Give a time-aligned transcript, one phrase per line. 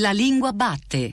[0.00, 1.12] La lingua batte.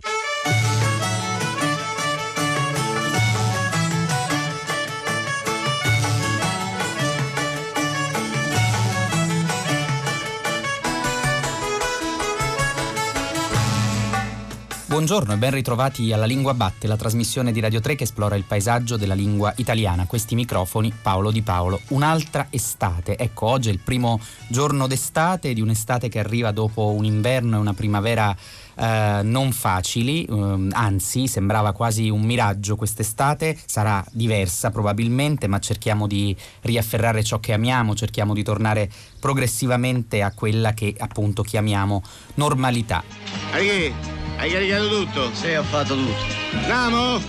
[14.86, 18.44] Buongiorno e ben ritrovati alla Lingua Batte, la trasmissione di Radio 3 che esplora il
[18.44, 20.06] paesaggio della lingua italiana.
[20.06, 21.82] Questi microfoni Paolo Di Paolo.
[21.90, 23.18] Un'altra estate.
[23.18, 27.60] Ecco, oggi è il primo giorno d'estate, di un'estate che arriva dopo un inverno e
[27.60, 28.34] una primavera
[28.76, 36.08] eh, non facili, eh, anzi sembrava quasi un miraggio quest'estate, sarà diversa probabilmente, ma cerchiamo
[36.08, 38.90] di riafferrare ciò che amiamo, cerchiamo di tornare
[39.20, 42.02] progressivamente a quella che appunto chiamiamo
[42.36, 43.04] normalità.
[43.52, 43.92] Archè,
[44.38, 45.34] hai caricato tutto?
[45.34, 46.24] Sì, ho fatto tutto.
[46.54, 47.20] Andiamo?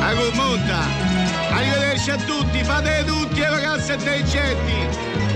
[0.00, 0.86] Agu, monta!
[1.50, 5.27] Arrivederci a tutti, fate tutti le vacanze intelligenti!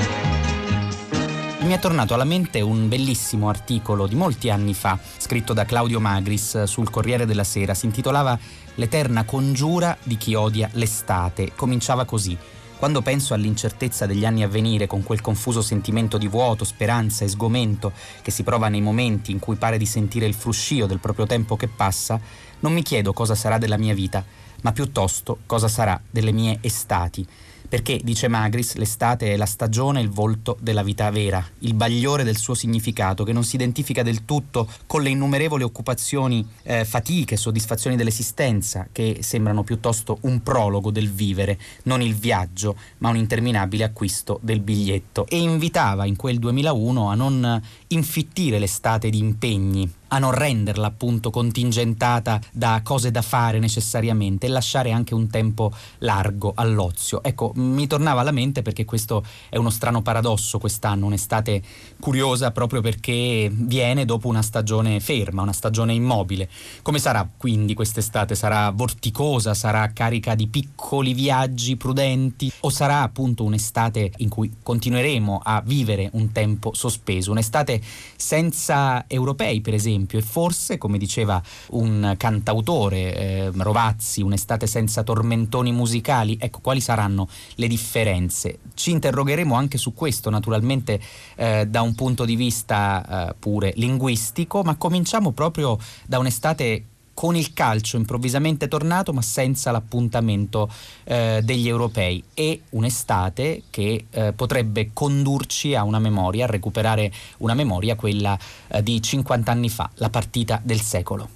[1.62, 6.00] Mi è tornato alla mente un bellissimo articolo di molti anni fa, scritto da Claudio
[6.00, 7.72] Magris sul Corriere della Sera.
[7.72, 8.36] Si intitolava
[8.74, 11.52] L'eterna congiura di chi odia l'estate.
[11.54, 12.36] Cominciava così.
[12.76, 17.28] Quando penso all'incertezza degli anni a venire, con quel confuso sentimento di vuoto, speranza e
[17.28, 21.26] sgomento che si prova nei momenti in cui pare di sentire il fruscio del proprio
[21.26, 22.20] tempo che passa,
[22.58, 24.24] non mi chiedo cosa sarà della mia vita,
[24.62, 27.24] ma piuttosto cosa sarà delle mie estati
[27.72, 32.22] perché, dice Magris, l'estate è la stagione e il volto della vita vera, il bagliore
[32.22, 37.38] del suo significato, che non si identifica del tutto con le innumerevoli occupazioni, eh, fatiche,
[37.38, 43.84] soddisfazioni dell'esistenza, che sembrano piuttosto un prologo del vivere, non il viaggio, ma un interminabile
[43.84, 45.24] acquisto del biglietto.
[45.26, 51.30] E invitava in quel 2001 a non infittire l'estate di impegni, a non renderla appunto
[51.30, 57.22] contingentata da cose da fare necessariamente e lasciare anche un tempo largo all'ozio.
[57.22, 61.62] Ecco, mi tornava alla mente perché questo è uno strano paradosso quest'anno, un'estate
[61.98, 66.48] curiosa proprio perché viene dopo una stagione ferma, una stagione immobile.
[66.82, 68.34] Come sarà quindi quest'estate?
[68.34, 75.40] Sarà vorticosa, sarà carica di piccoli viaggi prudenti o sarà appunto un'estate in cui continueremo
[75.42, 77.80] a vivere un tempo sospeso, un'estate
[78.16, 80.00] senza europei per esempio?
[80.02, 86.80] Esempio, e forse, come diceva un cantautore, eh, Rovazzi, un'estate senza tormentoni musicali, ecco, quali
[86.80, 88.58] saranno le differenze?
[88.74, 91.00] Ci interrogheremo anche su questo, naturalmente
[91.36, 96.84] eh, da un punto di vista eh, pure linguistico, ma cominciamo proprio da un'estate
[97.14, 100.70] con il calcio improvvisamente tornato ma senza l'appuntamento
[101.04, 107.54] eh, degli europei e un'estate che eh, potrebbe condurci a una memoria, a recuperare una
[107.54, 111.28] memoria, quella eh, di 50 anni fa, la partita del secolo.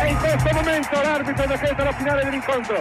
[0.00, 2.76] E in questo momento l'arbitro decreta la finale dell'incontro.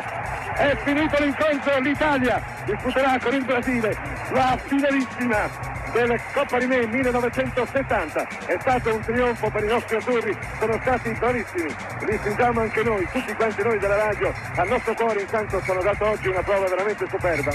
[0.58, 3.98] È finito l'incontro, l'Italia disputerà con il Brasile
[4.34, 8.28] la finalissima della Coppa Rimè 1970.
[8.46, 11.76] È stato un trionfo per i nostri azzurri, sono stati bravissimi.
[12.06, 14.34] Li stringiamo anche noi, tutti quanti noi della radio.
[14.56, 17.52] Al nostro cuore intanto sono dato oggi una prova veramente superba.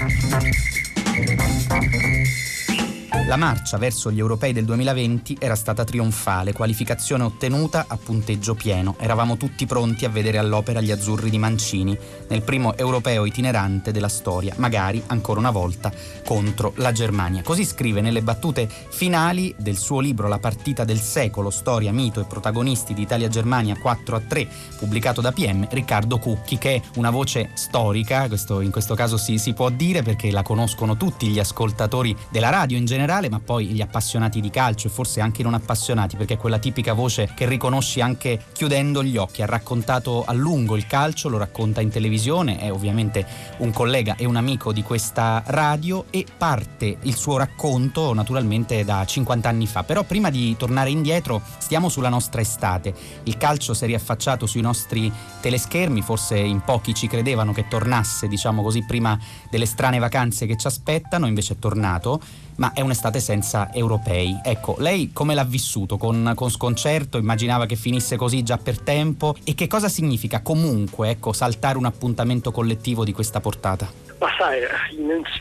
[3.27, 8.95] La marcia verso gli europei del 2020 era stata trionfale, qualificazione ottenuta a punteggio pieno.
[8.99, 11.97] Eravamo tutti pronti a vedere all'opera gli azzurri di Mancini
[12.27, 15.91] nel primo europeo itinerante della storia, magari ancora una volta
[16.25, 17.43] contro la Germania.
[17.43, 22.25] Così scrive nelle battute finali del suo libro La partita del secolo, storia, mito e
[22.25, 24.47] protagonisti di Italia-Germania 4 a 3,
[24.79, 29.37] pubblicato da PM, Riccardo Cucchi, che è una voce storica, questo, in questo caso si,
[29.37, 33.39] si può dire perché la conoscono tutti gli ascoltatori della radio in generale generale, ma
[33.39, 36.93] poi gli appassionati di calcio e forse anche i non appassionati, perché è quella tipica
[36.93, 39.41] voce che riconosci anche chiudendo gli occhi.
[39.41, 43.25] Ha raccontato a lungo il calcio, lo racconta in televisione, è ovviamente
[43.57, 49.05] un collega e un amico di questa radio e parte il suo racconto naturalmente da
[49.05, 49.83] 50 anni fa.
[49.83, 52.93] Però prima di tornare indietro stiamo sulla nostra estate.
[53.23, 55.11] Il calcio si è riaffacciato sui nostri
[55.41, 59.19] teleschermi, forse in pochi ci credevano che tornasse, diciamo così, prima
[59.49, 62.21] delle strane vacanze che ci aspettano, invece è tornato
[62.55, 64.39] ma è un'estate senza europei.
[64.43, 65.97] Ecco, lei come l'ha vissuto?
[65.97, 67.17] Con, con, sconcerto?
[67.17, 69.35] Immaginava che finisse così già per tempo?
[69.43, 73.87] E che cosa significa comunque ecco, saltare un appuntamento collettivo di questa portata?
[74.19, 74.61] Ma sai,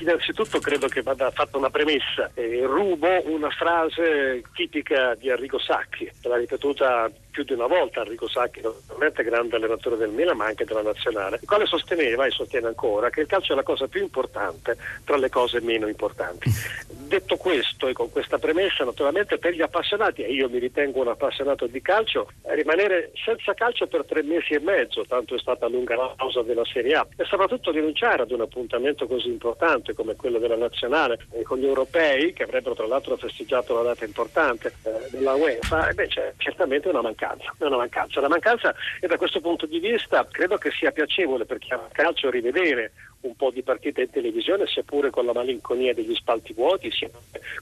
[0.00, 2.30] innanzitutto credo che vada fatta una premessa.
[2.34, 8.28] Eh, rubo una frase tipica di Arrigo Sacchi, l'ha ripetuta più di una volta Enrico
[8.28, 12.68] Sacchi, naturalmente grande allenatore del Milan ma anche della nazionale, il quale sosteneva e sostiene
[12.68, 16.50] ancora che il calcio è la cosa più importante tra le cose meno importanti.
[17.12, 21.08] Detto questo e con questa premessa, naturalmente per gli appassionati, e io mi ritengo un
[21.08, 25.94] appassionato di calcio, rimanere senza calcio per tre mesi e mezzo, tanto è stata lunga
[25.94, 30.38] la pausa della Serie A, e soprattutto rinunciare ad un appuntamento così importante come quello
[30.38, 35.10] della nazionale e con gli europei, che avrebbero tra l'altro festeggiato una data importante eh,
[35.10, 37.21] della UEFA, e beh, c'è certamente una mancanza,
[37.58, 38.20] una mancanza.
[38.20, 41.80] La mancanza e da questo punto di vista credo che sia piacevole per chi ha
[41.92, 42.92] calcio rivedere
[43.22, 47.10] un po' di partite in televisione, seppure con la malinconia degli spalti vuoti, sia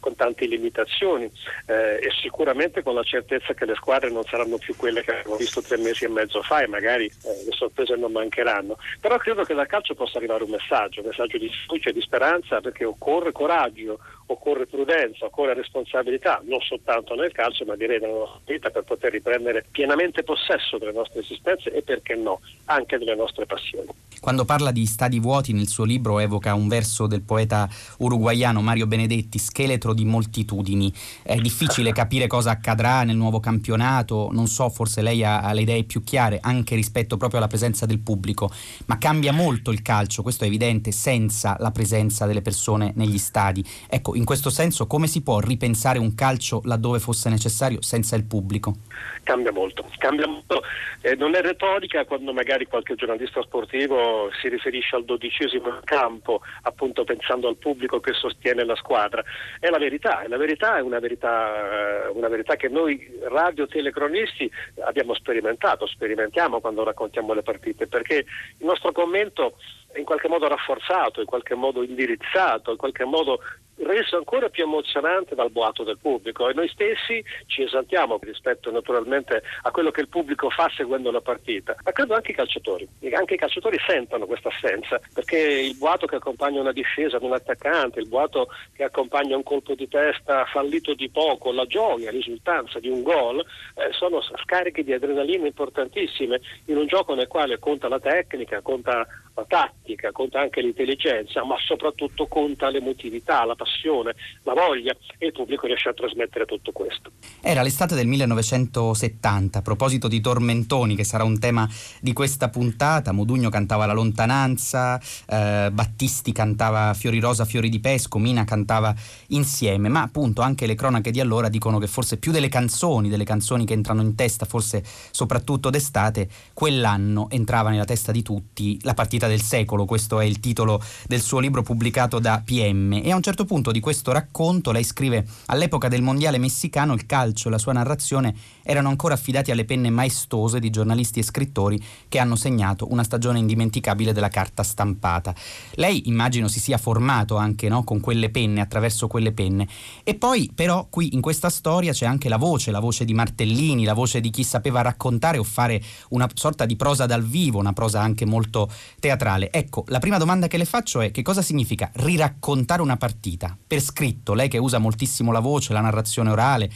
[0.01, 1.31] con tante limitazioni
[1.67, 5.37] eh, e sicuramente con la certezza che le squadre non saranno più quelle che abbiamo
[5.37, 8.77] visto tre mesi e mezzo fa e magari eh, le sorprese non mancheranno.
[9.01, 12.01] Però credo che dal calcio possa arrivare un messaggio, un messaggio di fiducia e di
[12.01, 18.19] speranza perché occorre coraggio, occorre prudenza, occorre responsabilità, non soltanto nel calcio ma direi nella
[18.19, 23.15] nostra vita per poter riprendere pienamente possesso delle nostre esistenze e perché no, anche delle
[23.15, 23.89] nostre passioni.
[24.21, 27.69] Quando parla di stadi vuoti nel suo libro evoca un verso del poeta
[27.99, 30.93] uruguaiano Mario Benedetti, scheletro di moltitudini.
[31.23, 35.63] È difficile capire cosa accadrà nel nuovo campionato, non so, forse lei ha, ha le
[35.63, 38.51] idee più chiare anche rispetto proprio alla presenza del pubblico,
[38.87, 43.65] ma cambia molto il calcio, questo è evidente, senza la presenza delle persone negli stadi.
[43.89, 48.25] Ecco, in questo senso come si può ripensare un calcio laddove fosse necessario senza il
[48.25, 48.77] pubblico?
[49.23, 50.63] Cambia molto, cambia molto.
[51.03, 55.05] Eh, non è retorica quando magari qualche giornalista sportivo si riferisce al
[55.41, 59.25] dodicesimo campo, appunto pensando al pubblico che sostiene la squadra.
[59.59, 63.67] È la verità, e la verità è una verità, eh, una verità che noi radio
[63.67, 64.51] telecronisti
[64.85, 68.27] abbiamo sperimentato, sperimentiamo quando raccontiamo le partite, perché
[68.59, 69.57] il nostro commento
[69.93, 73.41] è in qualche modo rafforzato, in qualche modo indirizzato, in qualche modo
[73.83, 76.49] reso ancora più emozionante dal boato del pubblico.
[76.49, 81.21] E noi stessi ci esaltiamo rispetto naturalmente a quello che il pubblico fa seguendo la
[81.21, 86.07] partita, ma credo anche i calciatori, anche i calciatori sentono questa assenza perché il boato
[86.07, 90.45] che accompagna una difesa di un attaccante, il boato che accompagna un colpo di testa
[90.47, 96.41] fallito di poco, la gioia, l'esultanza di un gol, eh, sono scarichi di adrenalina importantissime
[96.67, 99.07] in un gioco nel quale conta la tecnica, conta
[99.41, 105.33] la tattica, conta anche l'intelligenza, ma soprattutto conta l'emotività, la passione, la voglia e il
[105.33, 107.11] pubblico riesce a trasmettere tutto questo.
[107.41, 111.69] Era l'estate del 1970, a proposito di tormentoni, che sarà un tema
[112.01, 118.19] di questa puntata, Modugno cantava La lontananza, eh, Battisti cantava Fiori rosa, fiori di pesco,
[118.19, 118.95] Mina cantava
[119.29, 123.25] insieme, ma appunto anche le cronache di allora dicono che forse più delle canzoni, delle
[123.25, 128.95] canzoni che entrano in testa, forse soprattutto d'estate, quell'anno entrava nella testa di tutti la
[128.95, 133.17] partita del secolo, questo è il titolo del suo libro pubblicato da PM e a
[133.17, 137.51] un certo punto di questo racconto lei scrive all'epoca del mondiale messicano il calcio e
[137.51, 138.35] la sua narrazione
[138.71, 143.41] erano ancora affidati alle penne maestose di giornalisti e scrittori che hanno segnato una stagione
[143.41, 145.35] indimenticabile della carta stampata.
[145.73, 149.67] Lei immagino si sia formato anche no, con quelle penne, attraverso quelle penne.
[150.05, 153.83] E poi però qui in questa storia c'è anche la voce, la voce di Martellini,
[153.83, 157.73] la voce di chi sapeva raccontare o fare una sorta di prosa dal vivo, una
[157.73, 158.71] prosa anche molto
[159.01, 159.51] teatrale.
[159.51, 163.57] Ecco, la prima domanda che le faccio è che cosa significa riraccontare una partita?
[163.67, 166.71] Per scritto, lei che usa moltissimo la voce, la narrazione orale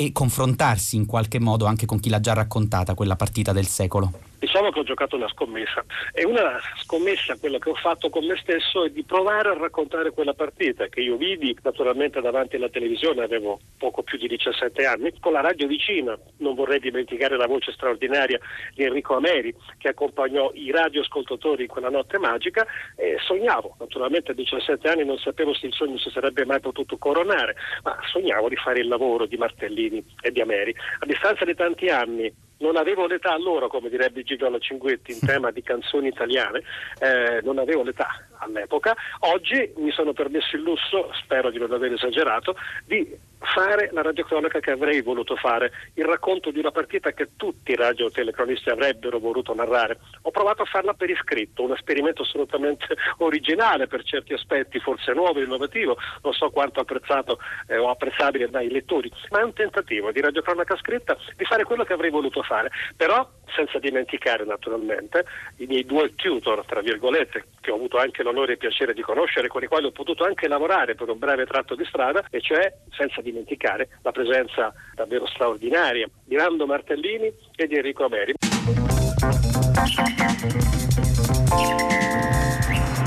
[0.00, 4.29] e confrontarsi in qualche modo anche con chi l'ha già raccontata quella partita del secolo.
[4.40, 5.84] Diciamo che ho giocato una scommessa
[6.14, 10.12] e una scommessa, quella che ho fatto con me stesso, è di provare a raccontare
[10.12, 15.12] quella partita che io vidi naturalmente davanti alla televisione, avevo poco più di 17 anni,
[15.20, 16.18] con la radio vicina.
[16.38, 18.40] Non vorrei dimenticare la voce straordinaria
[18.74, 22.66] di Enrico Ameri che accompagnò i radioascoltatori in quella notte magica
[22.96, 26.96] e sognavo, naturalmente a 17 anni non sapevo se il sogno si sarebbe mai potuto
[26.96, 30.74] coronare, ma sognavo di fare il lavoro di Martellini e di Ameri.
[31.00, 35.50] A distanza di tanti anni non avevo l'età allora, come direbbe Gigiola Cinguetti, in tema
[35.50, 36.62] di canzoni italiane,
[37.00, 38.08] eh, non avevo l'età
[38.40, 38.96] all'epoca.
[39.20, 44.60] Oggi mi sono permesso il lusso, spero di non aver esagerato, di fare la radiocronaca
[44.60, 49.54] che avrei voluto fare, il racconto di una partita che tutti i radiotelecronisti avrebbero voluto
[49.54, 49.98] narrare.
[50.22, 52.86] Ho provato a farla per iscritto, un esperimento assolutamente
[53.18, 58.70] originale per certi aspetti, forse nuovo, innovativo, non so quanto apprezzato eh, o apprezzabile dai
[58.70, 62.70] lettori, ma è un tentativo di radiocronaca scritta di fare quello che avrei voluto fare,
[62.96, 65.24] però senza dimenticare naturalmente
[65.56, 69.02] i miei due tutor, tra virgolette, che ho avuto anche l'onore e il piacere di
[69.02, 72.40] conoscere, con i quali ho potuto anche lavorare per un breve tratto di strada, e
[72.40, 78.34] cioè senza dimenticare la presenza davvero straordinaria di Nando Martellini e di Enrico Ameri.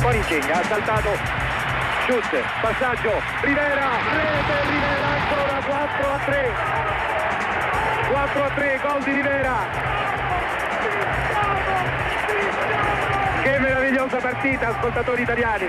[0.02, 1.10] Coricing ha saltato
[2.04, 2.30] Schutz,
[2.62, 3.12] passaggio,
[3.42, 6.82] Rivera, rete, Rivera ancora 4 a 3.
[8.12, 9.94] 4 4 a 3, gol di Rivera.
[13.44, 15.66] Che meravigliosa partita, ascoltatori italiani.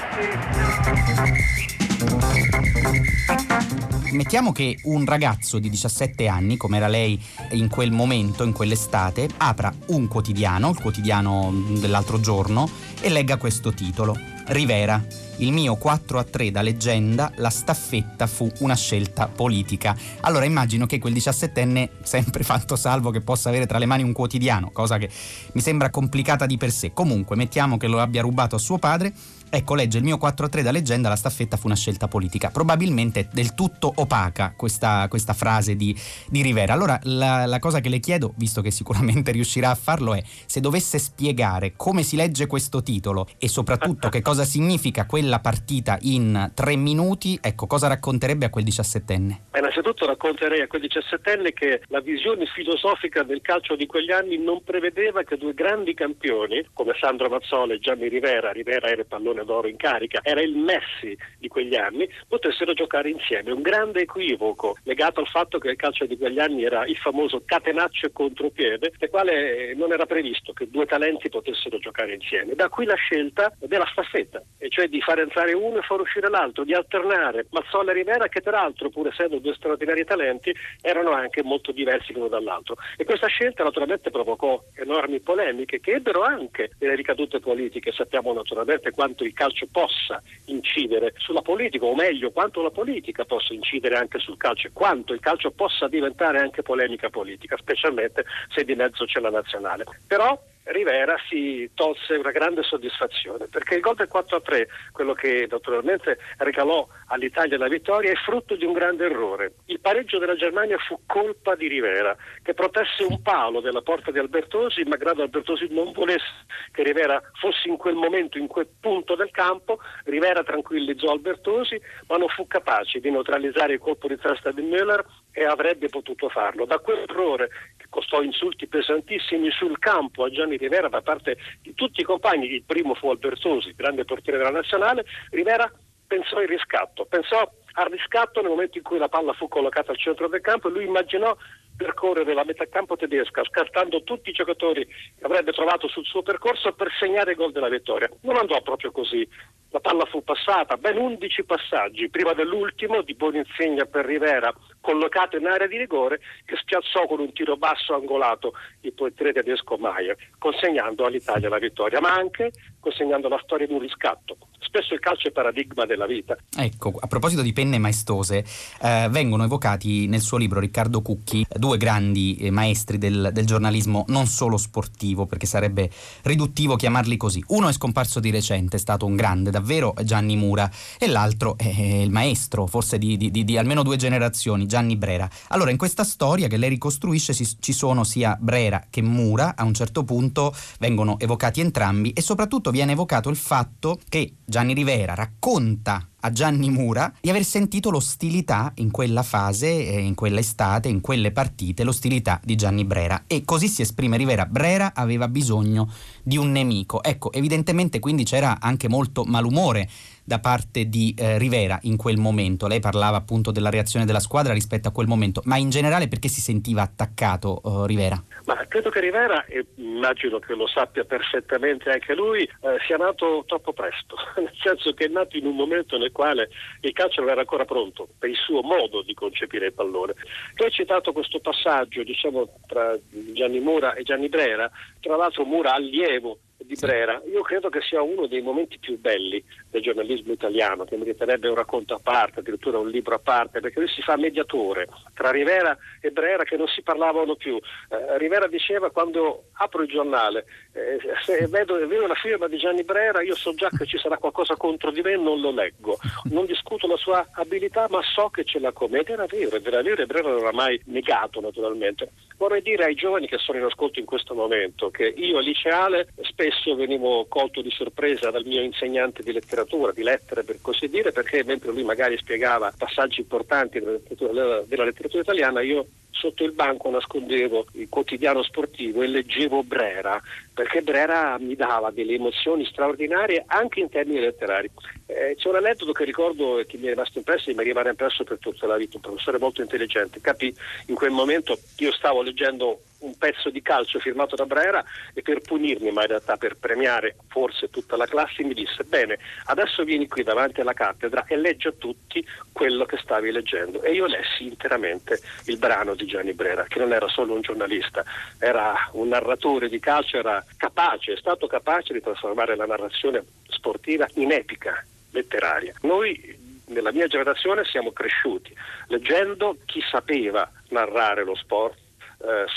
[4.12, 9.28] Mettiamo che un ragazzo di 17 anni, come era lei in quel momento, in quell'estate,
[9.38, 14.33] apra un quotidiano, il quotidiano dell'altro giorno, e legga questo titolo.
[14.46, 15.02] Rivera,
[15.38, 19.96] il mio 4 a 3 da leggenda, la staffetta fu una scelta politica.
[20.20, 24.12] Allora immagino che quel 17enne, sempre fatto salvo che possa avere tra le mani un
[24.12, 25.08] quotidiano, cosa che
[25.52, 26.92] mi sembra complicata di per sé.
[26.92, 29.14] Comunque, mettiamo che lo abbia rubato a suo padre
[29.54, 32.50] Ecco, legge il mio 4-3 da leggenda, la staffetta fu una scelta politica.
[32.50, 35.94] Probabilmente del tutto opaca questa, questa frase di,
[36.28, 36.72] di, Rivera.
[36.72, 40.58] Allora, la, la, cosa che le chiedo, visto che sicuramente riuscirà a farlo, è se
[40.58, 46.50] dovesse spiegare come si legge questo titolo e soprattutto che cosa significa quella partita in
[46.52, 49.36] tre minuti, ecco, cosa racconterebbe a quel 17enne?
[49.56, 54.64] Innanzitutto racconterei a quel 17enne che la visione filosofica del calcio di quegli anni non
[54.64, 59.43] prevedeva che due grandi campioni, come Sandro Mazzola e Gianni Rivera, Rivera era il pallone
[59.44, 63.52] d'oro in carica, era il Messi di quegli anni, potessero giocare insieme.
[63.52, 67.42] Un grande equivoco legato al fatto che il calcio di quegli anni era il famoso
[67.44, 72.54] catenaccio e contropiede, nel quale non era previsto che due talenti potessero giocare insieme.
[72.54, 76.28] Da qui la scelta della staffetta, e cioè di far entrare uno e far uscire
[76.28, 81.42] l'altro, di alternare Mazzola e Rivera, che peraltro, pur essendo due straordinari talenti, erano anche
[81.42, 82.76] molto diversi l'uno dall'altro.
[82.96, 87.92] E questa scelta naturalmente provocò enormi polemiche che ebbero anche delle ricadute politiche.
[87.92, 93.52] Sappiamo naturalmente quanto il calcio possa incidere sulla politica, o meglio, quanto la politica possa
[93.52, 98.64] incidere anche sul calcio e quanto il calcio possa diventare anche polemica politica, specialmente se
[98.64, 99.84] di mezzo c'è la nazionale.
[100.06, 106.18] Però Rivera si tolse una grande soddisfazione perché il gol del 4-3, quello che naturalmente
[106.38, 109.54] regalò all'Italia la vittoria, è frutto di un grande errore.
[109.66, 114.18] Il pareggio della Germania fu colpa di Rivera che protesse un palo della porta di
[114.18, 119.30] Albertosi, malgrado Albertosi non volesse che Rivera fosse in quel momento, in quel punto del
[119.30, 121.78] campo, Rivera tranquillizzò Albertosi
[122.08, 125.04] ma non fu capace di neutralizzare il colpo di testa di Müller
[125.36, 126.64] e avrebbe potuto farlo.
[126.64, 132.00] Da quell'errore che costò insulti pesantissimi sul campo a Gianni Rivera da parte di tutti
[132.00, 135.70] i compagni, il primo fu Albertosi, grande portiere della nazionale, Rivera
[136.06, 139.98] pensò il riscatto, pensò al riscatto nel momento in cui la palla fu collocata al
[139.98, 141.36] centro del campo e lui immaginò
[141.76, 146.72] percorrere la metà campo tedesca scartando tutti i giocatori che avrebbe trovato sul suo percorso
[146.72, 148.08] per segnare il gol della vittoria.
[148.22, 149.26] Non andò proprio così.
[149.70, 155.46] La palla fu passata, ben 11 passaggi, prima dell'ultimo di Boninsegna per Rivera, collocato in
[155.46, 158.52] area di rigore, che spiazzò con un tiro basso angolato
[158.82, 163.80] il portiere tedesco Maier, consegnando all'Italia la vittoria, ma anche consegnando la storia di un
[163.80, 164.36] riscatto.
[164.60, 166.36] Spesso il calcio è paradigma della vita.
[166.56, 168.44] Ecco, a proposito di penne maestose,
[168.82, 174.04] eh, vengono evocati nel suo libro Riccardo Cucchi due grandi eh, maestri del, del, giornalismo
[174.08, 175.90] non solo sportivo, perché sarebbe
[176.22, 177.42] riduttivo chiamarli così.
[177.48, 181.68] Uno è scomparso di recente, è stato un grande, davvero Gianni Mura, e l'altro è
[181.68, 185.28] il maestro, forse di, di, di, di almeno due generazioni, Gianni Brera.
[185.48, 189.64] Allora, in questa storia che lei ricostruisce ci, ci sono sia Brera che Mura, a
[189.64, 195.14] un certo punto vengono evocati entrambi e soprattutto viene evocato il fatto che Gianni Rivera
[195.14, 201.00] racconta a Gianni Mura di aver sentito l'ostilità in quella fase, in quella estate, in
[201.00, 203.24] quelle partite, l'ostilità di Gianni Brera.
[203.26, 204.46] E così si esprime Rivera.
[204.46, 205.90] Brera aveva bisogno
[206.22, 207.02] di un nemico.
[207.02, 209.88] Ecco, evidentemente quindi c'era anche molto malumore
[210.24, 212.66] da parte di eh, Rivera in quel momento.
[212.66, 216.28] Lei parlava appunto della reazione della squadra rispetto a quel momento, ma in generale perché
[216.28, 218.22] si sentiva attaccato uh, Rivera?
[218.46, 223.44] Ma credo che Rivera, e immagino che lo sappia perfettamente anche lui, eh, sia nato
[223.46, 226.48] troppo presto, nel senso che è nato in un momento nel quale
[226.80, 230.14] il calcio non era ancora pronto per il suo modo di concepire il pallone.
[230.54, 232.96] Tu hai citato questo passaggio diciamo, tra
[233.32, 238.02] Gianni Mura e Gianni Brera, tra l'altro Mura allievo di Brera, io credo che sia
[238.02, 242.78] uno dei momenti più belli del giornalismo italiano, che meriterebbe un racconto a parte, addirittura
[242.78, 246.66] un libro a parte, perché lui si fa mediatore tra Rivera e Brera che non
[246.68, 247.56] si parlavano più.
[247.56, 252.82] Eh, Rivera diceva quando apro il giornale, eh, se vedo, vedo, la firma di Gianni
[252.82, 255.96] Brera, io so già che ci sarà qualcosa contro di me non lo leggo.
[256.24, 258.98] Non discuto la sua abilità, ma so che ce l'ha come.
[259.00, 262.10] Ed era vero, era vero e Brera non l'ha mai negato naturalmente.
[262.36, 266.74] Vorrei dire ai giovani che sono in ascolto in questo momento che io liceale spesso
[266.74, 271.44] venivo colto di sorpresa dal mio insegnante di letteratura, di lettere per così dire, perché
[271.44, 275.86] mentre lui magari spiegava passaggi importanti della letteratura, della letteratura italiana, io
[276.24, 280.20] sotto il banco nascondevo il quotidiano sportivo e leggevo Brera,
[280.54, 284.70] perché Brera mi dava delle emozioni straordinarie anche in termini letterari.
[285.06, 287.90] Eh, c'è un aneddoto che ricordo e che mi è rimasto impresso e mi rimane
[287.90, 290.20] impresso per tutta la vita, un professore molto intelligente.
[290.20, 290.54] Capì
[290.86, 294.82] in quel momento io stavo leggendo un pezzo di calcio firmato da Brera
[295.12, 299.18] e per punirmi, ma in realtà per premiare forse tutta la classe, mi disse bene,
[299.46, 303.82] adesso vieni qui davanti alla cattedra e leggi a tutti quello che stavi leggendo.
[303.82, 308.04] E io lessi interamente il brano di Gianni Brera, che non era solo un giornalista,
[308.38, 314.06] era un narratore di calcio, era capace, è stato capace di trasformare la narrazione sportiva
[314.14, 315.74] in epica letteraria.
[315.82, 318.54] Noi nella mia generazione siamo cresciuti
[318.86, 321.76] leggendo chi sapeva narrare lo sport,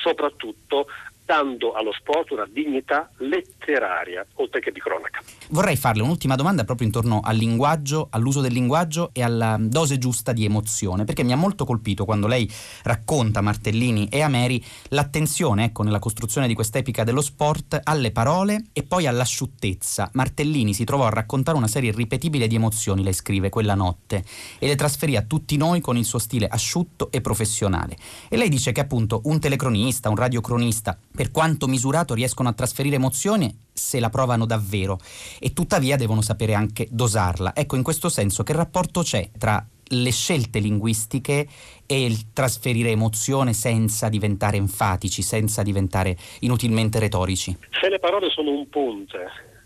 [0.04, 0.88] soprattutto
[1.28, 5.22] dando allo sport una dignità letteraria, oltre che di cronaca.
[5.50, 10.32] Vorrei farle un'ultima domanda proprio intorno al linguaggio, all'uso del linguaggio e alla dose giusta
[10.32, 12.50] di emozione, perché mi ha molto colpito quando lei
[12.84, 18.84] racconta Martellini e Ameri l'attenzione, ecco, nella costruzione di quest'epica dello sport alle parole e
[18.84, 20.10] poi all'asciuttezza.
[20.14, 24.24] Martellini si trovò a raccontare una serie irripetibile di emozioni, lei scrive, quella notte,
[24.60, 27.98] e le trasferì a tutti noi con il suo stile asciutto e professionale.
[28.30, 32.98] E lei dice che appunto un telecronista, un radiocronista, per quanto misurato riescono a trasferire
[32.98, 35.00] emozione se la provano davvero
[35.40, 37.56] e tuttavia devono sapere anche dosarla.
[37.56, 41.48] Ecco, in questo senso che rapporto c'è tra le scelte linguistiche
[41.88, 47.58] e il trasferire emozione senza diventare enfatici, senza diventare inutilmente retorici?
[47.72, 49.18] Se le parole sono un ponte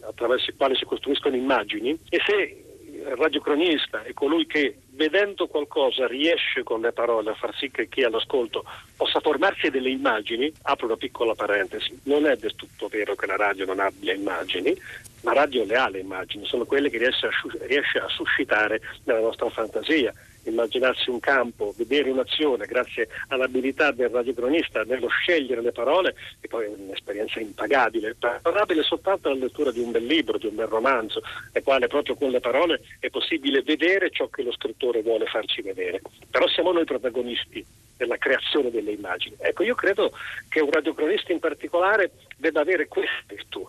[0.07, 2.70] attraverso il quale si costruiscono immagini e se
[3.15, 8.03] radiocronista è colui che vedendo qualcosa riesce con le parole a far sì che chi
[8.03, 8.63] all'ascolto
[8.95, 13.35] possa formarsi delle immagini, apro una piccola parentesi, non è del tutto vero che la
[13.35, 14.75] radio non abbia immagini,
[15.21, 17.31] la radio le ha le immagini, sono quelle che riesce a,
[17.65, 24.83] riesce a suscitare nella nostra fantasia immaginarsi un campo, vedere un'azione grazie all'abilità del radiocronista
[24.83, 29.91] nello scegliere le parole e poi è un'esperienza impagabile, paragonabile soltanto alla lettura di un
[29.91, 31.21] bel libro, di un bel romanzo,
[31.53, 35.61] nel quale proprio con le parole è possibile vedere ciò che lo scrittore vuole farci
[35.61, 36.01] vedere.
[36.29, 37.63] Però siamo noi protagonisti
[37.97, 39.35] della creazione delle immagini.
[39.39, 40.11] Ecco, io credo
[40.49, 43.67] che un radiocronista in particolare debba avere questa virtù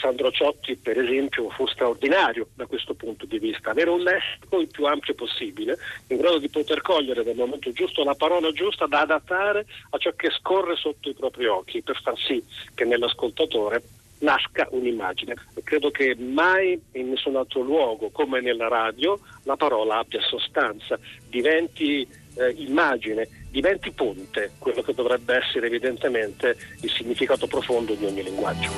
[0.00, 4.68] Sandro Ciotti per esempio fu straordinario da questo punto di vista, avere un lessico il
[4.68, 5.76] più ampio possibile,
[6.08, 10.12] in grado di poter cogliere nel momento giusto la parola giusta da adattare a ciò
[10.12, 12.42] che scorre sotto i propri occhi per far sì
[12.74, 13.82] che nell'ascoltatore
[14.18, 15.34] nasca un'immagine.
[15.62, 22.06] Credo che mai in nessun altro luogo, come nella radio, la parola abbia sostanza, diventi
[22.36, 28.70] eh, immagine, diventi ponte, quello che dovrebbe essere evidentemente il significato profondo di ogni linguaggio.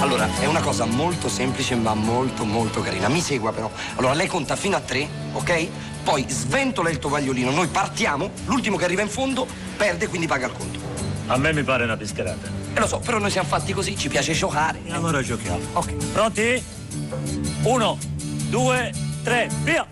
[0.00, 3.08] Allora, è una cosa molto semplice ma molto molto carina.
[3.08, 3.70] Mi segua però.
[3.96, 5.68] Allora, lei conta fino a tre, ok?
[6.02, 10.52] Poi sventola il tovagliolino, noi partiamo, l'ultimo che arriva in fondo perde, quindi paga il
[10.52, 10.80] conto.
[11.26, 12.48] A me mi pare una pischerata.
[12.48, 14.80] E eh, lo so, però noi siamo fatti così, ci piace giocare.
[14.88, 15.60] Allora giochiamo.
[15.74, 15.94] Ok.
[16.12, 16.62] Pronti?
[17.62, 17.96] Uno,
[18.48, 19.91] due, tre, via!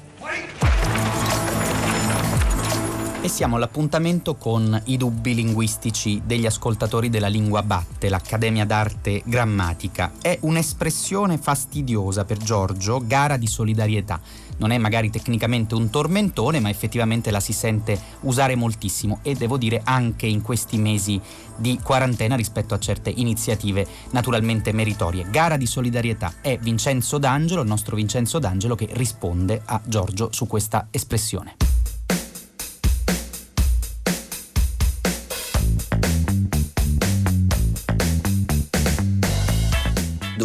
[3.22, 10.12] E siamo all'appuntamento con i dubbi linguistici degli ascoltatori della lingua batte, l'Accademia d'Arte Grammatica.
[10.22, 14.18] È un'espressione fastidiosa per Giorgio, gara di solidarietà.
[14.56, 19.59] Non è magari tecnicamente un tormentone, ma effettivamente la si sente usare moltissimo e devo
[19.59, 21.20] dire anche in questi mesi
[21.56, 25.26] di quarantena rispetto a certe iniziative naturalmente meritorie.
[25.28, 30.46] Gara di solidarietà è Vincenzo D'Angelo, il nostro Vincenzo D'Angelo che risponde a Giorgio su
[30.46, 31.79] questa espressione.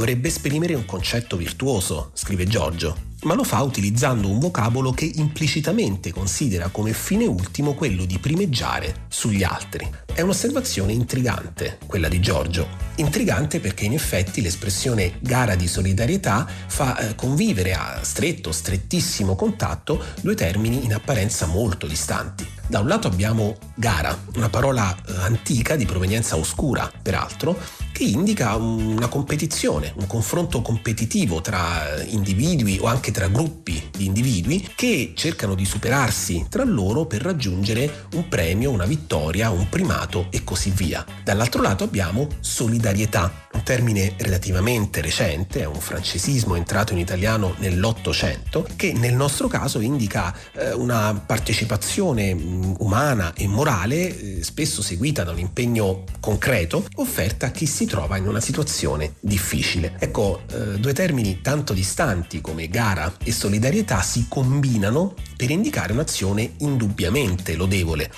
[0.06, 6.12] Dovrebbe esprimere un concetto virtuoso, scrive Giorgio, ma lo fa utilizzando un vocabolo che implicitamente
[6.12, 9.90] considera come fine ultimo quello di primeggiare sugli altri.
[10.14, 12.68] È un'osservazione intrigante, quella di Giorgio.
[12.98, 20.00] Intrigante perché in effetti l'espressione gara di solidarietà fa eh, convivere a stretto, strettissimo contatto
[20.22, 22.48] due termini in apparenza molto distanti.
[22.68, 27.58] Da un lato abbiamo gara, una parola eh, antica di provenienza oscura, peraltro,
[27.96, 34.68] che indica una competizione, un confronto competitivo tra individui o anche tra gruppi di individui
[34.76, 40.44] che cercano di superarsi tra loro per raggiungere un premio, una vittoria, un primato e
[40.44, 41.06] così via.
[41.24, 48.68] Dall'altro lato abbiamo solidarietà, un termine relativamente recente, è un francesismo entrato in italiano nell'Ottocento,
[48.76, 55.24] che nel nostro caso indica eh, una partecipazione mm, umana e morale, eh, spesso seguita
[55.24, 59.96] da un impegno concreto, offerta a chi si trova in una situazione difficile.
[60.00, 66.54] Ecco, eh, due termini tanto distanti come gara e solidarietà si combinano per indicare un'azione
[66.60, 68.12] indubbiamente lodevole.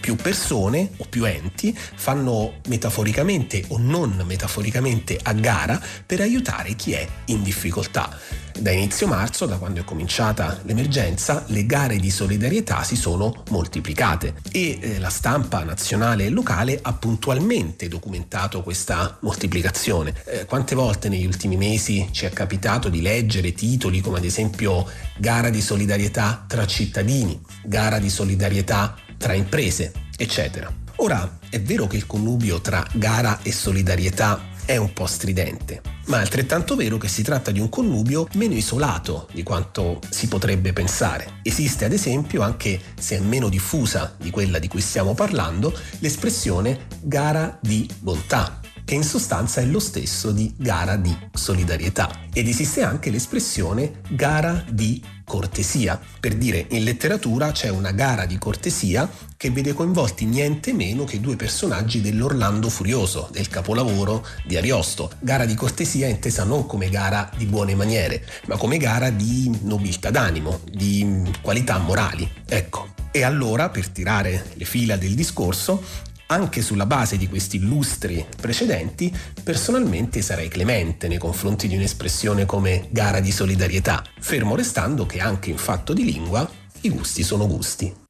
[0.00, 4.77] Più persone o più enti fanno metaforicamente o non metaforicamente
[5.22, 8.16] a gara per aiutare chi è in difficoltà.
[8.58, 14.34] Da inizio marzo, da quando è cominciata l'emergenza, le gare di solidarietà si sono moltiplicate
[14.50, 20.12] e eh, la stampa nazionale e locale ha puntualmente documentato questa moltiplicazione.
[20.24, 24.86] Eh, quante volte negli ultimi mesi ci è capitato di leggere titoli come ad esempio
[25.18, 30.72] gara di solidarietà tra cittadini, gara di solidarietà tra imprese, eccetera.
[30.96, 36.18] Ora, è vero che il connubio tra gara e solidarietà è un po' stridente, ma
[36.18, 40.74] è altrettanto vero che si tratta di un connubio meno isolato di quanto si potrebbe
[40.74, 41.38] pensare.
[41.42, 46.80] Esiste ad esempio, anche se è meno diffusa di quella di cui stiamo parlando, l'espressione
[47.00, 52.10] gara di bontà, che in sostanza è lo stesso di gara di solidarietà.
[52.30, 56.00] Ed esiste anche l'espressione gara di cortesia.
[56.18, 61.20] Per dire, in letteratura c'è una gara di cortesia che vede coinvolti niente meno che
[61.20, 65.12] due personaggi dell'Orlando Furioso, del capolavoro di Ariosto.
[65.20, 70.10] Gara di cortesia intesa non come gara di buone maniere, ma come gara di nobiltà
[70.10, 72.28] d'animo, di qualità morali.
[72.44, 72.96] Ecco.
[73.10, 75.82] E allora, per tirare le fila del discorso,
[76.28, 82.88] anche sulla base di questi illustri precedenti, personalmente sarei clemente nei confronti di un'espressione come
[82.90, 86.48] gara di solidarietà, fermo restando che anche in fatto di lingua
[86.82, 88.07] i gusti sono gusti.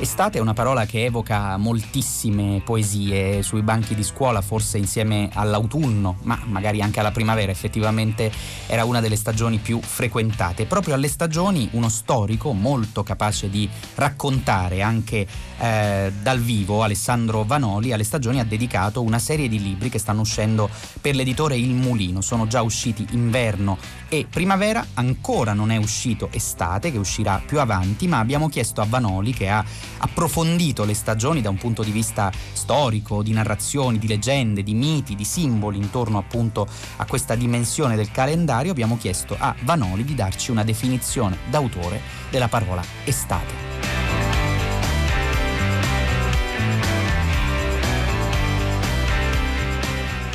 [0.00, 6.16] Estate è una parola che evoca moltissime poesie sui banchi di scuola, forse insieme all'autunno,
[6.22, 8.32] ma magari anche alla primavera, effettivamente
[8.66, 10.64] era una delle stagioni più frequentate.
[10.64, 15.26] Proprio alle stagioni uno storico molto capace di raccontare anche
[15.58, 20.22] eh, dal vivo, Alessandro Vanoli, alle stagioni ha dedicato una serie di libri che stanno
[20.22, 22.22] uscendo per l'editore Il Mulino.
[22.22, 23.76] Sono già usciti inverno
[24.08, 28.86] e primavera, ancora non è uscito estate, che uscirà più avanti, ma abbiamo chiesto a
[28.88, 29.62] Vanoli che ha
[30.00, 35.14] approfondito le stagioni da un punto di vista storico, di narrazioni, di leggende, di miti,
[35.14, 40.50] di simboli intorno appunto a questa dimensione del calendario, abbiamo chiesto a Vanoli di darci
[40.50, 43.68] una definizione d'autore della parola estate.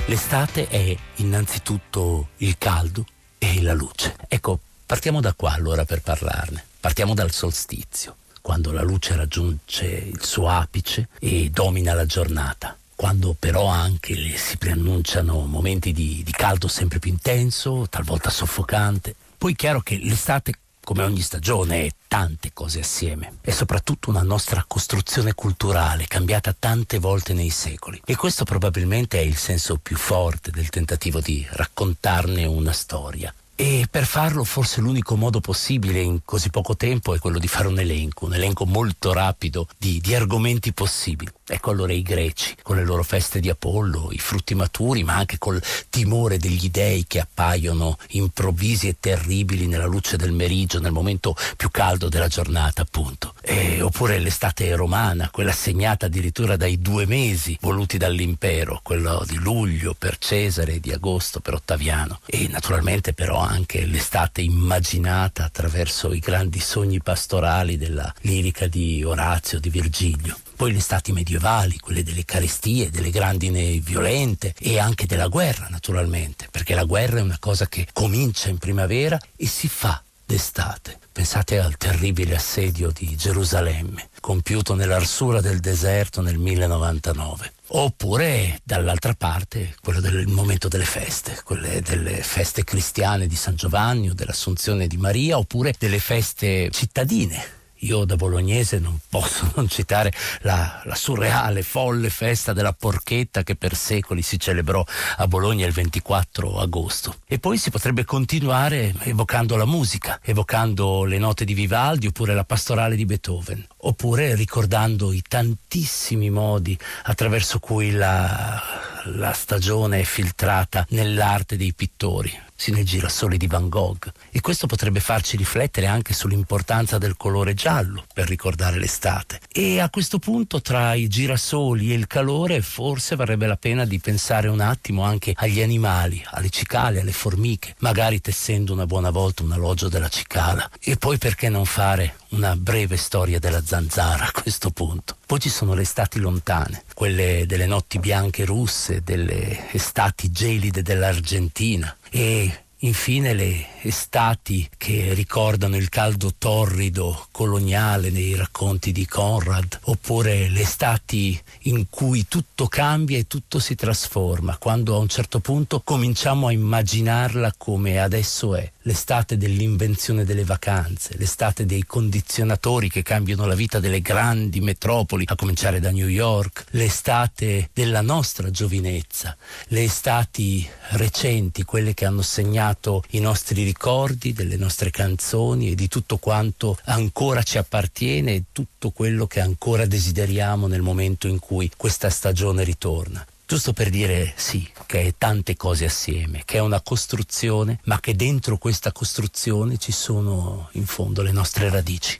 [0.07, 3.05] L'estate è innanzitutto il caldo
[3.39, 4.15] e la luce.
[4.27, 6.63] Ecco, partiamo da qua allora per parlarne.
[6.79, 13.35] Partiamo dal solstizio quando la luce raggiunge il suo apice e domina la giornata quando
[13.37, 19.15] però anche si preannunciano momenti di, di, caldo sempre più intenso, talvolta soffocante.
[19.37, 23.39] Poi è chiaro che l'estate, come ogni stagione, è tante cose assieme.
[23.41, 28.01] È soprattutto una nostra costruzione culturale, cambiata tante volte nei secoli.
[28.05, 33.33] E questo probabilmente è il senso più forte del tentativo di raccontarne una storia.
[33.57, 37.69] E per farlo forse l'unico modo possibile in così poco tempo è quello di fare
[37.69, 41.31] un elenco, un elenco molto rapido di, di, argomenti possibili.
[41.47, 45.37] Ecco allora i greci, con le loro feste di Apollo, i frutti maturi, ma anche
[45.37, 51.33] col timore degli dei che appaiono improvvisi e terribili nella luce del meriggio, nel momento
[51.55, 53.35] più caldo della giornata, appunto.
[53.39, 59.95] E, oppure l'estate romana, quella segnata addirittura dai due mesi voluti dall'impero, quello di luglio
[59.97, 62.19] per Cesare e di agosto per Ottaviano.
[62.25, 69.59] E naturalmente però anche l'estate immaginata attraverso i grandi sogni pastorali della lirica di Orazio,
[69.59, 70.37] di Virgilio.
[70.55, 76.47] Poi le stati medievali, quelle delle carestie, delle grandine violente e anche della guerra naturalmente,
[76.49, 80.99] perché la guerra è una cosa che comincia in primavera e si fa d'estate.
[81.11, 87.53] Pensate al terribile assedio di Gerusalemme, compiuto nell'arsura del deserto nel 1099.
[87.67, 94.09] Oppure dall'altra parte quello del momento delle feste, quelle delle feste cristiane di San Giovanni
[94.09, 97.54] o dell'Assunzione di Maria, oppure delle feste cittadine
[97.85, 103.55] io da bolognese non posso non citare la, la, surreale, folle festa della porchetta che
[103.55, 104.83] per secoli si celebrò
[105.17, 107.17] a Bologna il 24 agosto.
[107.27, 112.43] E poi si potrebbe continuare evocando la musica, evocando le note di Vivaldi oppure la
[112.43, 118.61] pastorale di Beethoven, oppure ricordando i tantissimi modi attraverso cui la,
[119.05, 124.11] la stagione è filtrata nell'arte dei pittori sino ai girasoli di Van Gogh.
[124.31, 129.39] E questo potrebbe farci riflettere anche sull'importanza del colore giallo per ricordare l'estate.
[129.51, 133.99] E a questo punto, tra i girasoli e il calore, forse varrebbe la pena di
[133.99, 139.43] pensare un attimo anche agli animali, alle cicale, alle formiche, magari tessendo una buona volta
[139.43, 140.69] un alloggio della cicala.
[140.79, 145.17] E poi perché non fare una breve storia della zanzara a questo punto.
[145.25, 151.95] Poi ci sono le estati lontane, quelle delle notti bianche russe, delle estati gelide dell'Argentina
[152.15, 160.49] e Infine le estati che ricordano il caldo torrido coloniale nei racconti di Conrad, oppure
[160.49, 165.81] le estati in cui tutto cambia e tutto si trasforma, quando a un certo punto
[165.81, 173.45] cominciamo a immaginarla come adesso è, l'estate dell'invenzione delle vacanze, l'estate dei condizionatori che cambiano
[173.45, 179.35] la vita delle grandi metropoli, a cominciare da New York, l'estate della nostra giovinezza,
[179.67, 182.63] le estati recenti, quelle che hanno segnato
[183.09, 188.91] i nostri ricordi, delle nostre canzoni e di tutto quanto ancora ci appartiene e tutto
[188.91, 193.25] quello che ancora desideriamo nel momento in cui questa stagione ritorna.
[193.47, 198.15] Giusto per dire sì, che è tante cose assieme, che è una costruzione, ma che
[198.15, 202.19] dentro questa costruzione ci sono in fondo le nostre radici.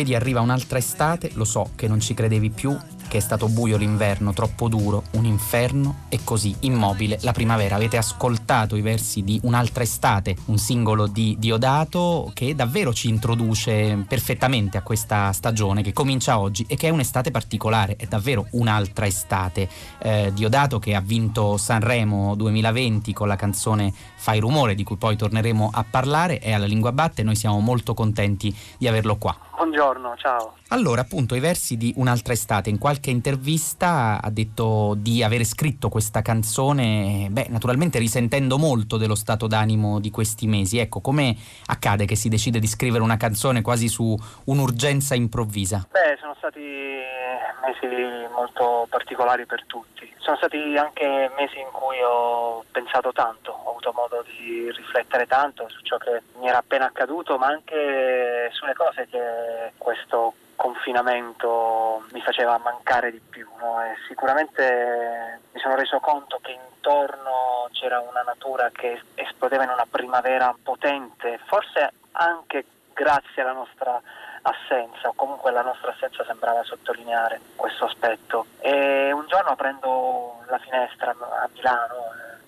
[0.00, 2.76] Vedi arriva un'altra estate, lo so che non ci credevi più,
[3.10, 7.74] che è stato buio l'inverno, troppo duro, un inferno e così immobile la primavera.
[7.74, 14.04] Avete ascoltato i versi di Un'altra estate, un singolo di Diodato che davvero ci introduce
[14.06, 19.06] perfettamente a questa stagione che comincia oggi e che è un'estate particolare, è davvero un'altra
[19.06, 19.68] estate.
[19.98, 25.16] Eh, Diodato che ha vinto Sanremo 2020 con la canzone Fai rumore di cui poi
[25.16, 29.36] torneremo a parlare, è alla lingua batte noi siamo molto contenti di averlo qua.
[29.56, 30.54] Buongiorno, ciao.
[30.68, 32.70] Allora, appunto, i versi di Un'altra estate.
[32.70, 39.14] In qualche intervista ha detto di avere scritto questa canzone, beh, naturalmente risentendo molto dello
[39.14, 40.76] stato d'animo di questi mesi.
[40.76, 41.34] Ecco, come
[41.66, 45.86] accade che si decide di scrivere una canzone quasi su un'urgenza improvvisa?
[45.90, 50.12] Beh, sono stati mesi molto particolari per tutti.
[50.30, 55.68] Sono stati anche mesi in cui ho pensato tanto, ho avuto modo di riflettere tanto
[55.68, 62.20] su ciò che mi era appena accaduto, ma anche sulle cose che questo confinamento mi
[62.20, 63.48] faceva mancare di più.
[63.58, 63.78] No?
[64.06, 70.54] Sicuramente mi sono reso conto che intorno c'era una natura che esplodeva in una primavera
[70.62, 72.64] potente, forse anche
[72.94, 74.00] grazie alla nostra
[74.42, 78.46] assenza, o comunque la nostra assenza sembrava sottolineare questo aspetto.
[78.60, 81.94] E un giorno aprendo la finestra a Milano,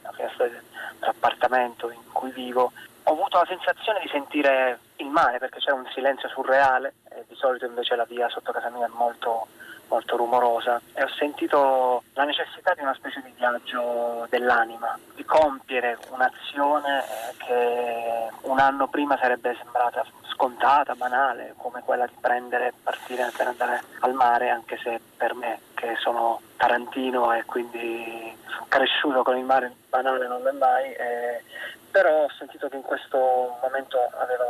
[0.02, 2.72] la finestra dell'appartamento in cui vivo,
[3.04, 7.34] ho avuto la sensazione di sentire il mare perché c'era un silenzio surreale, e di
[7.34, 9.48] solito invece la via sotto casa mia è molto
[9.92, 15.98] molto rumorosa e ho sentito la necessità di una specie di viaggio dell'anima, di compiere
[16.08, 17.04] un'azione
[17.36, 20.02] che un anno prima sarebbe sembrata
[20.32, 25.34] scontata, banale, come quella di prendere e partire per andare al mare, anche se per
[25.34, 28.36] me, che sono tarantino e quindi
[28.68, 31.42] cresciuto con il mare banale non è mai, eh,
[31.90, 33.18] però ho sentito che in questo
[33.60, 34.44] momento aveva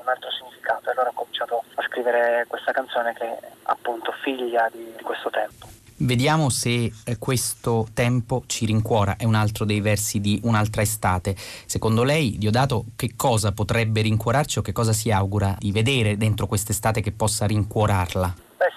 [0.00, 4.68] un altro significato e allora ho cominciato a scrivere questa canzone che è appunto figlia
[4.72, 5.66] di, di questo tempo.
[5.96, 11.36] Vediamo se eh, questo tempo ci rincuora, è un altro dei versi di Un'altra estate.
[11.66, 16.46] Secondo lei, Diodato, che cosa potrebbe rincuorarci o che cosa si augura di vedere dentro
[16.46, 18.34] quest'estate che possa rincuorarla?
[18.56, 18.72] Beh,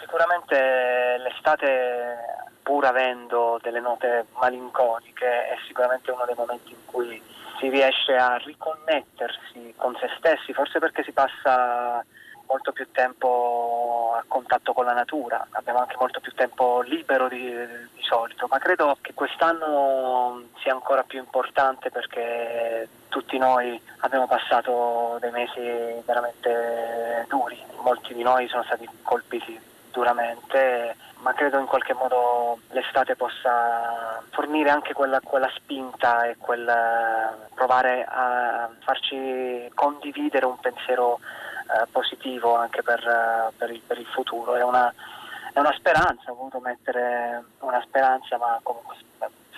[0.47, 2.17] sicuramente l'estate
[2.63, 7.21] pur avendo delle note malinconiche, è sicuramente uno dei momenti in cui
[7.59, 12.03] si riesce a riconnettersi con se stessi, forse perché si passa
[12.47, 17.39] molto più tempo a contatto con la natura, abbiamo anche molto più tempo libero di,
[17.93, 25.17] di, solito, ma credo che quest'anno sia ancora più importante perché tutti noi abbiamo passato
[25.19, 25.59] dei mesi
[26.05, 33.15] veramente duri, molti di noi sono stati colpiti duramente, ma credo in qualche modo l'estate
[33.15, 36.71] possa fornire anche quella, quella spinta e quel
[37.53, 44.05] provare a farci condividere un pensiero eh, positivo anche per, eh, per, il, per il,
[44.05, 44.55] futuro.
[44.55, 44.93] È una,
[45.53, 48.95] è una, speranza, ho voluto mettere una speranza, ma comunque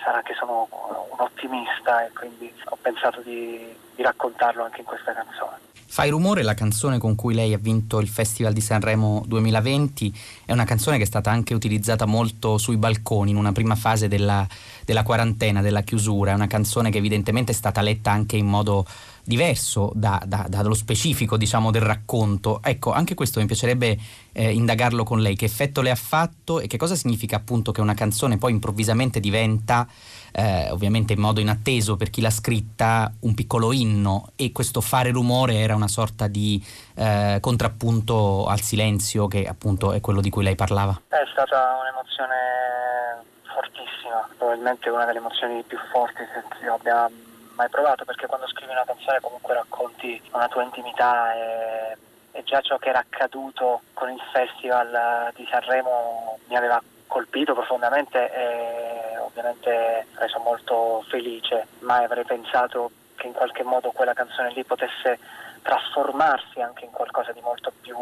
[0.02, 5.12] sarà che sono un ottimista e quindi ho pensato di, di raccontarlo anche in questa
[5.12, 5.68] canzone.
[5.92, 10.52] Fai rumore, la canzone con cui lei ha vinto il Festival di Sanremo 2020, è
[10.52, 14.46] una canzone che è stata anche utilizzata molto sui balconi in una prima fase della,
[14.84, 18.86] della quarantena, della chiusura, è una canzone che evidentemente è stata letta anche in modo
[19.30, 22.60] diverso da, da, dallo specifico diciamo, del racconto.
[22.62, 23.96] Ecco, anche questo mi piacerebbe
[24.32, 27.80] eh, indagarlo con lei, che effetto le ha fatto e che cosa significa appunto che
[27.80, 29.86] una canzone poi improvvisamente diventa
[30.32, 35.10] eh, ovviamente in modo inatteso per chi l'ha scritta, un piccolo inno e questo fare
[35.10, 36.62] rumore era una sorta di
[36.96, 41.00] eh, contrappunto al silenzio che appunto è quello di cui lei parlava.
[41.08, 46.22] È stata un'emozione fortissima, probabilmente una delle emozioni più forti
[46.58, 47.08] che io abbia
[47.54, 51.96] mai provato perché quando scrivi una canzone comunque racconti una tua intimità e,
[52.32, 58.32] e già ciò che era accaduto con il festival di Sanremo mi aveva colpito profondamente
[58.32, 64.64] e ovviamente reso molto felice, mai avrei pensato che in qualche modo quella canzone lì
[64.64, 65.18] potesse
[65.62, 67.96] trasformarsi anche in qualcosa di molto più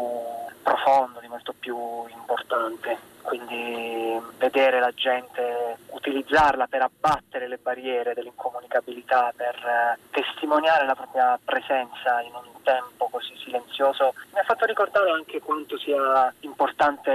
[0.63, 2.97] profondo, di molto più importante.
[3.21, 11.39] Quindi vedere la gente utilizzarla per abbattere le barriere dell'incomunicabilità, per eh, testimoniare la propria
[11.43, 17.11] presenza in un tempo così silenzioso, mi ha fatto ricordare anche quanto sia importante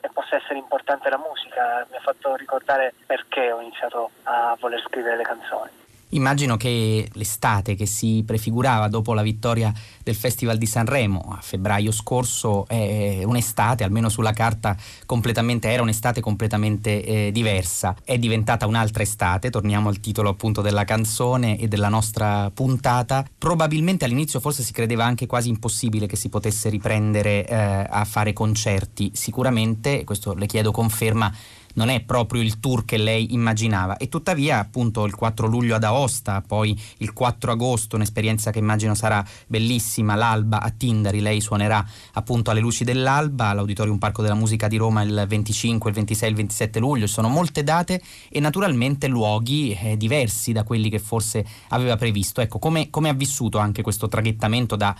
[0.00, 4.82] e possa essere importante la musica, mi ha fatto ricordare perché ho iniziato a voler
[4.82, 5.85] scrivere le canzoni.
[6.10, 9.72] Immagino che l'estate che si prefigurava dopo la vittoria
[10.04, 16.20] del Festival di Sanremo a febbraio scorso è un'estate, almeno sulla carta, completamente, era un'estate
[16.20, 17.96] completamente eh, diversa.
[18.04, 23.26] È diventata un'altra estate, torniamo al titolo appunto della canzone e della nostra puntata.
[23.36, 28.32] Probabilmente all'inizio forse si credeva anche quasi impossibile che si potesse riprendere eh, a fare
[28.32, 29.10] concerti.
[29.12, 31.34] Sicuramente, questo le chiedo conferma,
[31.76, 35.84] non è proprio il tour che lei immaginava e tuttavia appunto il 4 luglio ad
[35.84, 41.84] Aosta, poi il 4 agosto, un'esperienza che immagino sarà bellissima, l'Alba a Tindari, lei suonerà
[42.12, 46.36] appunto alle luci dell'Alba all'Auditorium Parco della Musica di Roma il 25, il 26, il
[46.36, 51.96] 27 luglio, sono molte date e naturalmente luoghi eh, diversi da quelli che forse aveva
[51.96, 52.40] previsto.
[52.40, 54.94] Ecco, come ha vissuto anche questo traghettamento da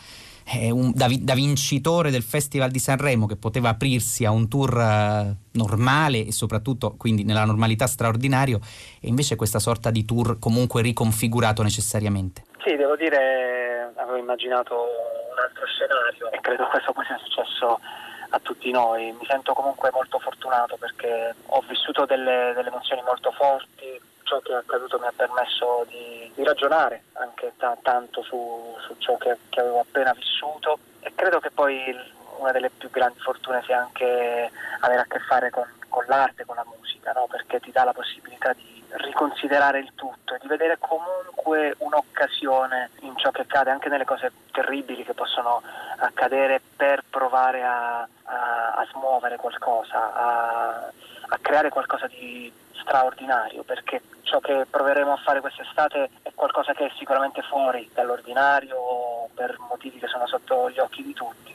[0.47, 4.73] eh, un, da, da, vincitore del Festival di Sanremo che poteva aprirsi a un tour
[4.75, 8.61] uh, normale e soprattutto quindi nella normalità straordinario
[9.01, 12.45] e invece questa sorta di tour comunque riconfigurato necessariamente.
[12.65, 17.81] Sì, devo dire, avevo immaginato un altro scenario e credo questo poi sia successo
[18.31, 19.13] a tutti noi.
[19.19, 24.53] Mi sento comunque molto fortunato perché ho vissuto delle, delle emozioni molto forti, ciò che
[24.53, 29.37] è accaduto mi ha permesso di, di ragionare anche t- tanto su, su ciò che,
[29.49, 31.97] che, avevo appena vissuto e credo che poi
[32.39, 36.57] una delle più grandi fortune sia anche avere a che fare con, con l'arte, con
[36.57, 37.27] la musica, no?
[37.31, 43.17] perché ti dà la possibilità di riconsiderare il tutto e di vedere comunque un'occasione in
[43.17, 45.63] ciò che accade, anche nelle cose terribili che possono
[45.99, 50.93] accadere per provare a, a, a smuovere qualcosa, a,
[51.29, 52.53] a creare qualcosa di
[52.87, 59.29] straordinario, perché ciò che proveremo a fare quest'estate è qualcosa che è sicuramente fuori dall'ordinario
[59.35, 61.55] per motivi che sono sotto gli occhi di tutti,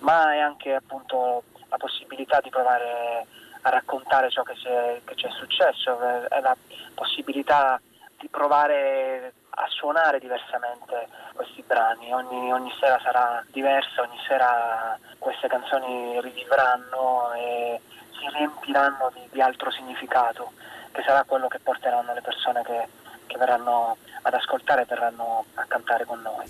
[0.00, 3.26] ma è anche appunto la possibilità di provare
[3.62, 6.56] a raccontare ciò che, è, che ci è successo, è la
[6.92, 7.80] possibilità
[8.18, 15.46] di provare a suonare diversamente questi brani, ogni, ogni, sera sarà diversa, ogni sera queste
[15.46, 17.80] canzoni rivivranno e
[18.18, 20.52] si riempiranno di, di altro significato,
[20.92, 22.88] che sarà quello che porteranno le persone che,
[23.26, 26.46] che verranno ad ascoltare e verranno a cantare con noi.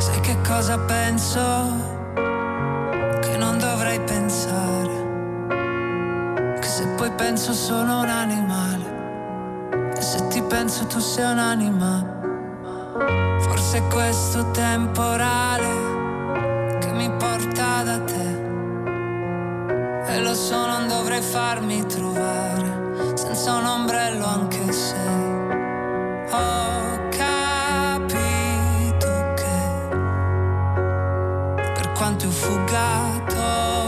[0.00, 1.40] Sai che cosa penso?
[3.20, 5.06] Che non dovrei pensare.
[6.60, 8.96] Che se poi penso sono un animale.
[9.96, 12.16] E se ti penso tu sei un'anima.
[13.40, 18.37] Forse questo temporale che mi porta da te
[20.10, 24.96] E lo so, non dovrei farmi trovare senza un ombrello anche se
[26.30, 28.26] ho capito
[29.34, 29.88] che
[31.74, 33.87] per quanto ho fugato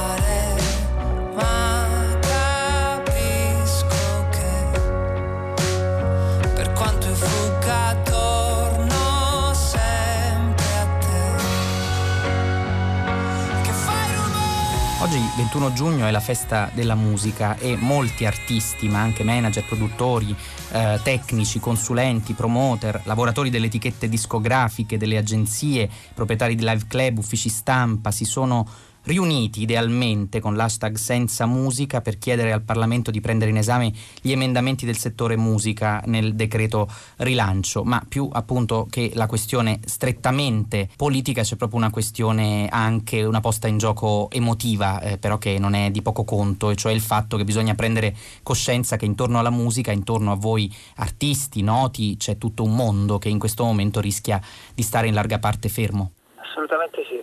[15.35, 20.35] 21 giugno è la festa della musica e molti artisti, ma anche manager, produttori,
[20.71, 27.47] eh, tecnici, consulenti, promoter, lavoratori delle etichette discografiche, delle agenzie, proprietari di live club, uffici
[27.47, 28.67] stampa, si sono
[29.03, 33.91] riuniti idealmente con l'hashtag senza musica per chiedere al Parlamento di prendere in esame
[34.21, 36.87] gli emendamenti del settore musica nel decreto
[37.17, 43.39] rilancio, ma più appunto che la questione strettamente politica c'è proprio una questione anche una
[43.39, 47.01] posta in gioco emotiva, eh, però che non è di poco conto, e cioè il
[47.01, 52.37] fatto che bisogna prendere coscienza che intorno alla musica, intorno a voi artisti noti, c'è
[52.37, 54.41] tutto un mondo che in questo momento rischia
[54.73, 56.11] di stare in larga parte fermo.
[56.35, 57.21] Assolutamente sì,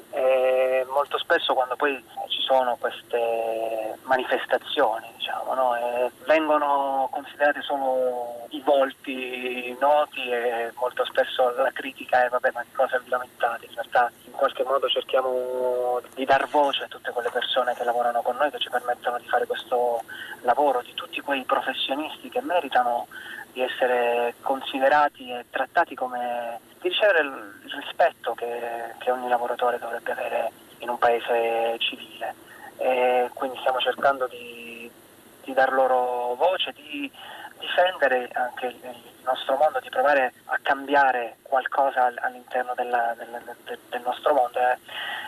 [0.99, 9.77] molto spesso quando poi ci sono queste manifestazioni diciamo, no, vengono considerati solo i volti
[9.81, 14.11] noti e molto spesso la critica è vabbè ma di cosa vi lamentate, in realtà
[14.25, 18.51] in qualche modo cerchiamo di dar voce a tutte quelle persone che lavorano con noi
[18.51, 20.03] che ci permettono di fare questo
[20.43, 23.07] lavoro, di tutti quei professionisti che meritano
[23.53, 29.79] di essere considerati e trattati come di ricevere il il rispetto che, che ogni lavoratore
[29.79, 32.35] dovrebbe avere in un paese civile
[32.79, 34.91] e quindi stiamo cercando di,
[35.43, 37.11] di dar loro voce, di
[37.59, 38.77] difendere anche il,
[39.29, 44.59] nostro mondo, di provare a cambiare qualcosa all- all'interno della- del, del- del nostro mondo.
[44.59, 44.79] È,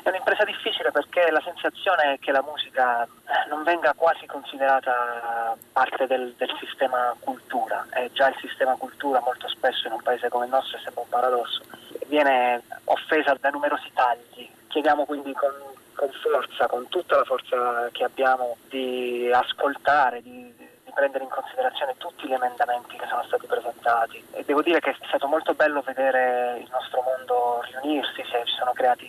[0.04, 3.08] è un'impresa difficile perché la sensazione è che la musica eh,
[3.50, 9.46] non venga quasi considerata parte del, del sistema cultura, è già il sistema cultura molto
[9.48, 11.60] spesso in un paese come il nostro, è sempre un paradosso,
[12.06, 14.48] viene offesa da numerosi tagli.
[14.70, 15.50] Chiediamo quindi con,
[15.94, 21.96] con forza, con tutta la forza che abbiamo, di ascoltare, di, di prendere in considerazione
[21.98, 24.24] tutti gli emendamenti che sono stati presentati.
[24.30, 28.70] E devo dire che è stato molto bello vedere il nostro mondo riunirsi, si, sono
[28.72, 29.08] creati,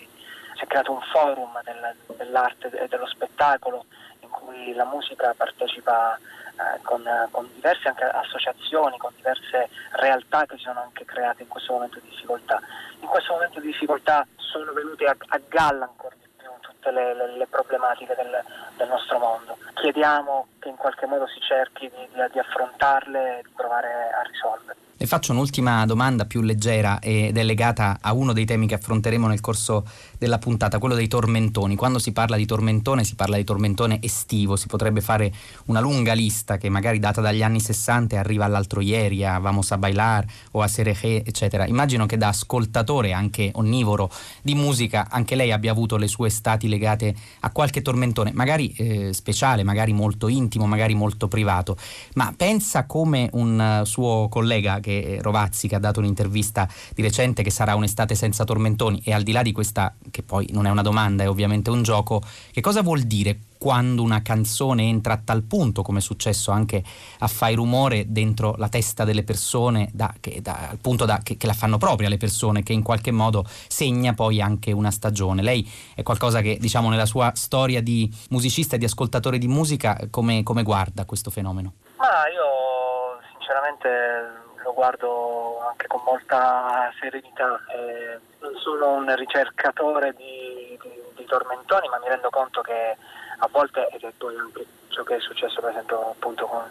[0.56, 3.86] si è creato un forum del- dell'arte e dello spettacolo
[4.22, 10.64] in cui la musica partecipa eh, con, con diverse associazioni, con diverse realtà che si
[10.64, 12.60] sono anche create in questo momento di difficoltà.
[13.02, 17.14] In questo momento di difficoltà sono venute a, a galla ancora di più tutte le,
[17.14, 18.44] le- le problematiche del,
[18.78, 19.58] del nostro mondo.
[19.74, 24.22] Chiediamo che in qualche modo si cerchi di, di- di affrontarle e di provare a
[24.24, 24.90] risolverle.
[25.02, 29.26] Le faccio un'ultima domanda più leggera ed è legata a uno dei temi che affronteremo
[29.26, 29.84] nel corso
[30.20, 31.76] della puntata, quello dei tormentoni.
[31.76, 35.34] Quando si parla di tormentone si parla di tormentone estivo, si potrebbe fare
[35.66, 39.72] una lunga lista che magari data dagli anni 60 e arriva all'altro ieri, a Vamos
[39.72, 41.66] a Bailar o a Serejé, eccetera.
[41.66, 44.12] Immagino che da ascoltatore anche onnivoro
[44.44, 49.14] di musica anche lei abbia avuto le sue estati legate a qualche tormentone, magari eh,
[49.14, 51.76] speciale, magari molto intimo, magari molto privato,
[52.14, 57.02] ma pensa come un eh, suo collega che è Rovazzi che ha dato un'intervista di
[57.02, 60.66] recente che sarà un'estate senza tormentoni e al di là di questa che poi non
[60.66, 62.22] è una domanda, è ovviamente un gioco,
[62.52, 66.84] che cosa vuol dire quando una canzone entra a tal punto, come è successo anche
[67.20, 71.38] a Fai Rumore, dentro la testa delle persone, da, che, da, al punto da, che,
[71.38, 75.44] che la fanno propria le persone, che in qualche modo segna poi anche una stagione.
[75.44, 80.08] Lei è qualcosa che, diciamo, nella sua storia di musicista e di ascoltatore di musica,
[80.10, 81.74] come, come guarda questo fenomeno?
[81.98, 84.41] Ma io sinceramente
[84.72, 87.60] lo guardo anche con molta serenità.
[87.68, 92.96] Eh, non sono un ricercatore di, di, di, tormentoni, ma mi rendo conto che
[93.38, 96.64] a volte, ed è poi anche ciò che è successo per esempio appunto con,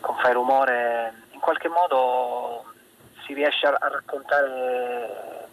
[0.00, 2.64] con Fai Rumore, in qualche modo
[3.24, 5.48] si riesce a, a raccontare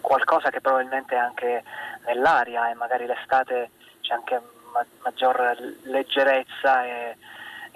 [0.00, 1.62] qualcosa che probabilmente è anche
[2.06, 3.70] nell'aria e magari l'estate
[4.00, 4.40] c'è anche
[4.72, 7.16] ma- maggior leggerezza e,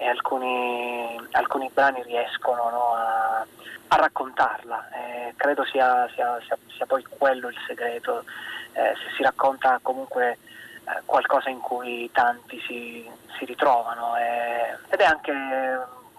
[0.01, 3.45] e alcuni, alcuni, brani riescono no, a,
[3.89, 4.87] a, raccontarla.
[4.91, 8.23] Eh, credo sia, sia, sia, sia, poi quello il segreto,
[8.71, 10.37] eh, se si racconta comunque
[10.85, 13.05] eh, qualcosa in cui tanti si,
[13.37, 15.33] si ritrovano eh, ed è anche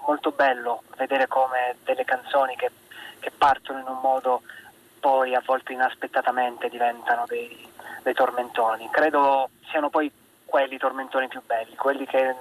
[0.04, 2.70] molto bello vedere come delle canzoni che,
[3.18, 4.42] che partono in un modo
[5.00, 7.66] poi a volte inaspettatamente diventano dei,
[8.02, 8.90] dei tormentoni.
[8.90, 10.12] Credo siano poi
[10.44, 12.34] quelli i tormentoni più belli, quelli che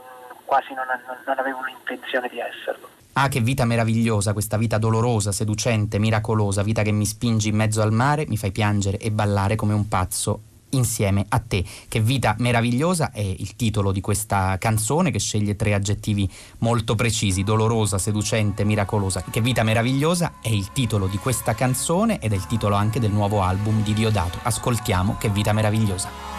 [0.49, 0.85] quasi non,
[1.27, 2.89] non avevano intenzione di esserlo.
[3.13, 7.81] Ah, che vita meravigliosa, questa vita dolorosa, seducente, miracolosa, vita che mi spingi in mezzo
[7.81, 10.41] al mare, mi fai piangere e ballare come un pazzo
[10.71, 11.63] insieme a te.
[11.87, 16.29] Che vita meravigliosa è il titolo di questa canzone che sceglie tre aggettivi
[16.59, 19.23] molto precisi, dolorosa, seducente, miracolosa.
[19.29, 23.11] Che vita meravigliosa è il titolo di questa canzone ed è il titolo anche del
[23.11, 24.39] nuovo album di Diodato.
[24.43, 26.38] Ascoltiamo Che vita meravigliosa.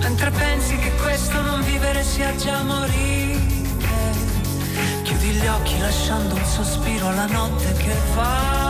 [0.00, 3.38] Mentre pensi che questo non vivere sia già morire,
[5.02, 8.69] chiudi gli occhi lasciando un sospiro alla notte che va.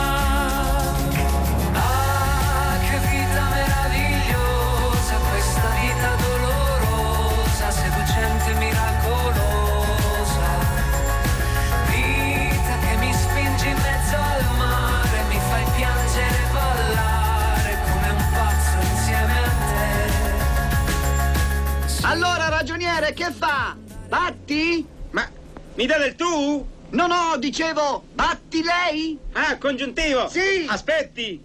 [23.01, 23.75] Ragioniere, che fa?
[24.07, 24.85] Batti?
[25.11, 25.27] Ma
[25.75, 26.65] mi dà del tu?
[26.91, 29.17] No, no, dicevo, batti lei?
[29.33, 30.29] Ah, congiuntivo?
[30.29, 30.65] Sì!
[30.67, 31.41] Aspetti!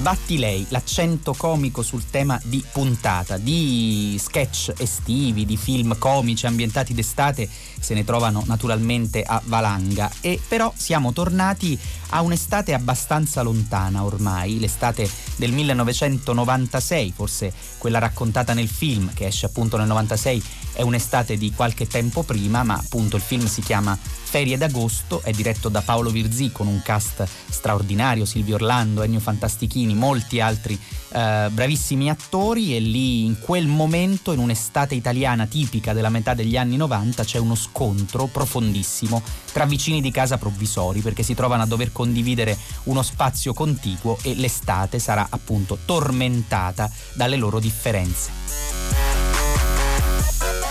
[0.00, 6.94] Batti lei, l'accento comico sul tema di puntata, di sketch estivi, di film comici ambientati
[6.94, 11.78] d'estate se ne trovano naturalmente a valanga e però siamo tornati
[12.14, 19.46] a un'estate abbastanza lontana ormai, l'estate del 1996, forse quella raccontata nel film che esce
[19.46, 20.42] appunto nel 96
[20.72, 25.30] è un'estate di qualche tempo prima, ma appunto il film si chiama Ferie d'agosto, è
[25.30, 30.78] diretto da Paolo Virzì con un cast straordinario, Silvio Orlando, Ennio Fantastichini, molti altri
[31.12, 36.56] eh, bravissimi attori e lì in quel momento, in un'estate italiana tipica della metà degli
[36.56, 41.66] anni 90, c'è uno scontro profondissimo tra vicini di casa provvisori perché si trovano a
[41.66, 48.32] dover condividere uno spazio contiguo e l'estate sarà appunto tormentata dalle loro differenze.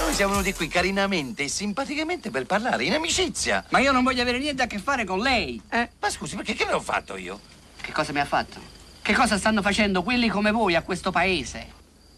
[0.01, 3.63] Noi siamo venuti qui carinamente e simpaticamente per parlare, in amicizia.
[3.69, 5.61] Ma io non voglio avere niente a che fare con lei.
[5.69, 5.89] Eh?
[6.01, 7.39] Ma scusi, perché che ne ho fatto io?
[7.79, 8.59] Che cosa mi ha fatto?
[9.01, 11.65] Che cosa stanno facendo quelli come voi a questo paese?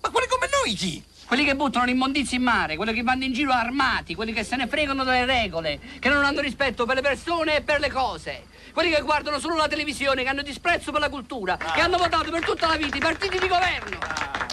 [0.01, 1.03] Ma quelli come noi chi?
[1.25, 4.55] Quelli che buttano l'immondizi in mare, quelli che vanno in giro armati, quelli che se
[4.55, 8.43] ne fregano delle regole, che non hanno rispetto per le persone e per le cose.
[8.73, 11.71] Quelli che guardano solo la televisione, che hanno disprezzo per la cultura, ah.
[11.73, 13.97] che hanno votato per tutta la vita i partiti di governo.
[13.99, 14.47] Ah,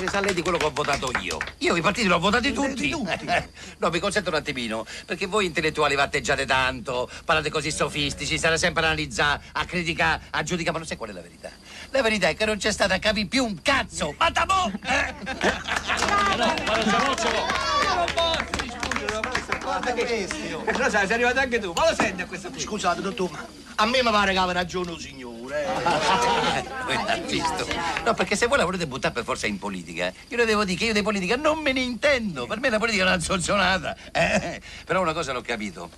[0.00, 1.36] ne sa lei di quello che ho votato io?
[1.58, 2.88] Io i partiti li ho votati tutti.
[2.88, 3.26] tutti.
[3.76, 8.84] no, mi consento un attimino, perché voi intellettuali vatteggiate tanto, parlate così sofistici, state sempre
[8.84, 11.50] a analizzare, a criticare, a giudicare, ma non sai qual è la verità?
[11.90, 14.14] La verità è che non c'è stata a capire più un cazzo.
[14.16, 14.70] Ma tabò!
[14.82, 15.14] Eh?
[16.36, 18.60] no, ma non
[19.78, 20.28] Guarda che.
[20.76, 21.72] Lo sai, sei arrivato anche tu.
[21.74, 22.62] Ma lo senti a questo punto?
[22.62, 23.32] Scusate, dottore,
[23.76, 25.64] a me mi pare che aveva ragione un signore
[26.88, 27.42] eh.
[28.04, 30.78] No, perché se voi la volete buttare per forza in politica, io le devo dire
[30.78, 32.46] che io di politica non me ne intendo.
[32.46, 33.96] Per me la politica è una zozzonata.
[34.12, 34.60] Eh?
[34.84, 35.88] Però una cosa l'ho capito.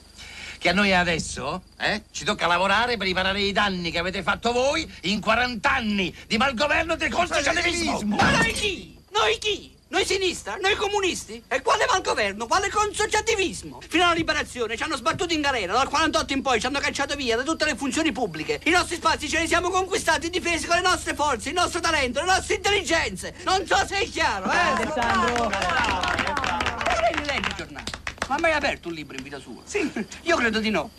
[0.56, 4.52] Che a noi adesso eh, ci tocca lavorare per riparare i danni che avete fatto
[4.52, 8.16] voi in 40 anni di malgoverno del consociativismo.
[8.16, 8.96] Ma noi chi?
[9.10, 9.73] Noi chi?
[9.88, 10.56] Noi sinistra?
[10.60, 11.42] Noi comunisti?
[11.46, 12.46] E quale malgoverno?
[12.46, 13.80] Quale consociativismo?
[13.86, 17.14] Fino alla liberazione ci hanno sbattuto in galera, dal 48 in poi ci hanno cacciato
[17.14, 18.60] via da tutte le funzioni pubbliche.
[18.64, 21.80] I nostri spazi ce li siamo conquistati e difesi con le nostre forze, il nostro
[21.80, 23.34] talento, le nostre intelligenze.
[23.44, 24.56] Non so se è chiaro, eh?
[24.56, 25.48] Alessandro!
[25.48, 27.84] Prendi, leggi il giornale.
[28.28, 29.60] Ma mai aperto un libro in vita sua?
[29.64, 29.88] Sì.
[30.22, 30.90] Io credo di no.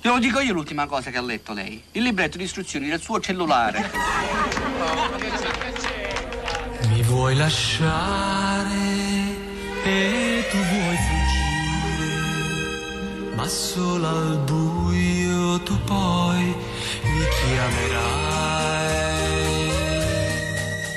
[0.00, 1.82] Glielo dico io l'ultima cosa che ha letto lei.
[1.92, 3.90] Il libretto di istruzioni del suo cellulare.
[6.86, 8.66] Mi vuoi lasciare
[9.84, 12.14] e tu vuoi fuggire,
[13.34, 16.44] ma solo al buio tu poi
[17.02, 18.27] mi chiamerai.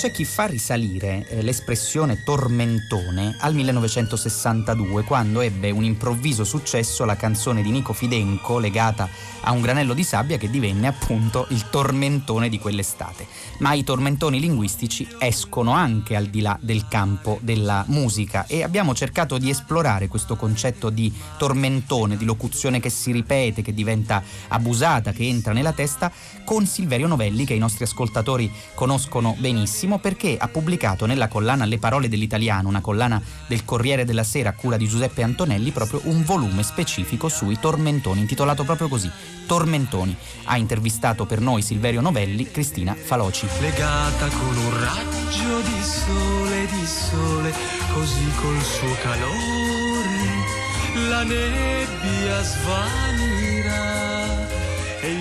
[0.01, 7.15] C'è chi fa risalire eh, l'espressione tormentone al 1962, quando ebbe un improvviso successo la
[7.15, 9.07] canzone di Nico Fidenco legata
[9.41, 13.27] a un granello di sabbia che divenne appunto il tormentone di quell'estate.
[13.59, 18.95] Ma i tormentoni linguistici escono anche al di là del campo della musica e abbiamo
[18.95, 25.11] cercato di esplorare questo concetto di tormentone, di locuzione che si ripete, che diventa abusata,
[25.11, 26.11] che entra nella testa,
[26.43, 31.77] con Silverio Novelli che i nostri ascoltatori conoscono benissimo perché ha pubblicato nella collana Le
[31.77, 36.23] parole dell'italiano, una collana del Corriere della Sera a cura di Giuseppe Antonelli, proprio un
[36.23, 39.09] volume specifico sui tormentoni, intitolato proprio così,
[39.45, 40.15] Tormentoni.
[40.45, 43.47] Ha intervistato per noi Silverio Novelli, Cristina Faloci.
[43.59, 47.53] Legata con un raggio di sole, di sole,
[47.93, 50.09] così col suo calore,
[51.09, 53.89] la nebbia svanirà.
[55.01, 55.20] E il.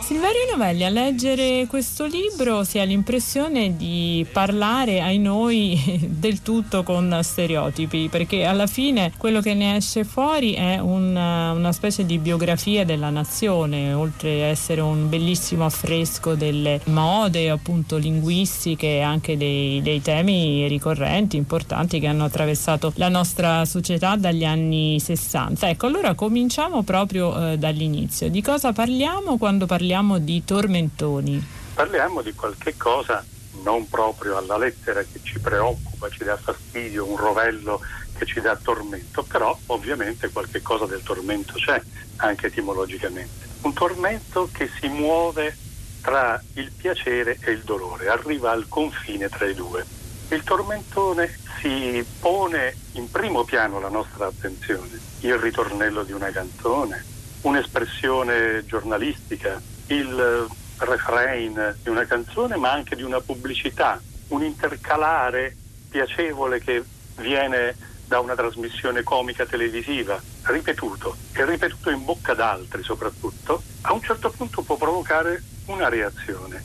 [0.00, 5.78] Silverio Novelli a leggere questo libro si ha l'impressione di parlare ai noi
[6.08, 11.72] del tutto con stereotipi, perché alla fine quello che ne esce fuori è una, una
[11.72, 18.86] specie di biografia della nazione, oltre a essere un bellissimo affresco delle mode appunto linguistiche
[18.86, 24.98] e anche dei, dei temi ricorrenti, importanti che hanno attraversato la nostra società dagli anni
[24.98, 25.68] 60.
[25.68, 28.30] Ecco, allora cominciamo proprio eh, dall'inizio.
[28.30, 29.24] Di cosa parliamo?
[29.26, 31.44] Parliamo quando parliamo di tormentoni?
[31.74, 33.24] Parliamo di qualche cosa
[33.64, 37.80] non proprio alla lettera che ci preoccupa, ci dà fastidio, un rovello
[38.16, 41.80] che ci dà tormento, però ovviamente qualche cosa del tormento c'è,
[42.16, 43.48] anche etimologicamente.
[43.62, 45.56] Un tormento che si muove
[46.02, 49.84] tra il piacere e il dolore, arriva al confine tra i due.
[50.28, 57.14] Il tormentone si pone in primo piano la nostra attenzione, il ritornello di una canzone,
[57.42, 60.46] un'espressione giornalistica, il
[60.78, 65.56] refrain di una canzone, ma anche di una pubblicità, un intercalare
[65.88, 66.82] piacevole che
[67.16, 67.76] viene
[68.06, 74.30] da una trasmissione comica televisiva, ripetuto e ripetuto in bocca d'altri soprattutto, a un certo
[74.30, 76.62] punto può provocare una reazione,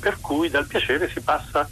[0.00, 1.68] per cui dal piacere si passa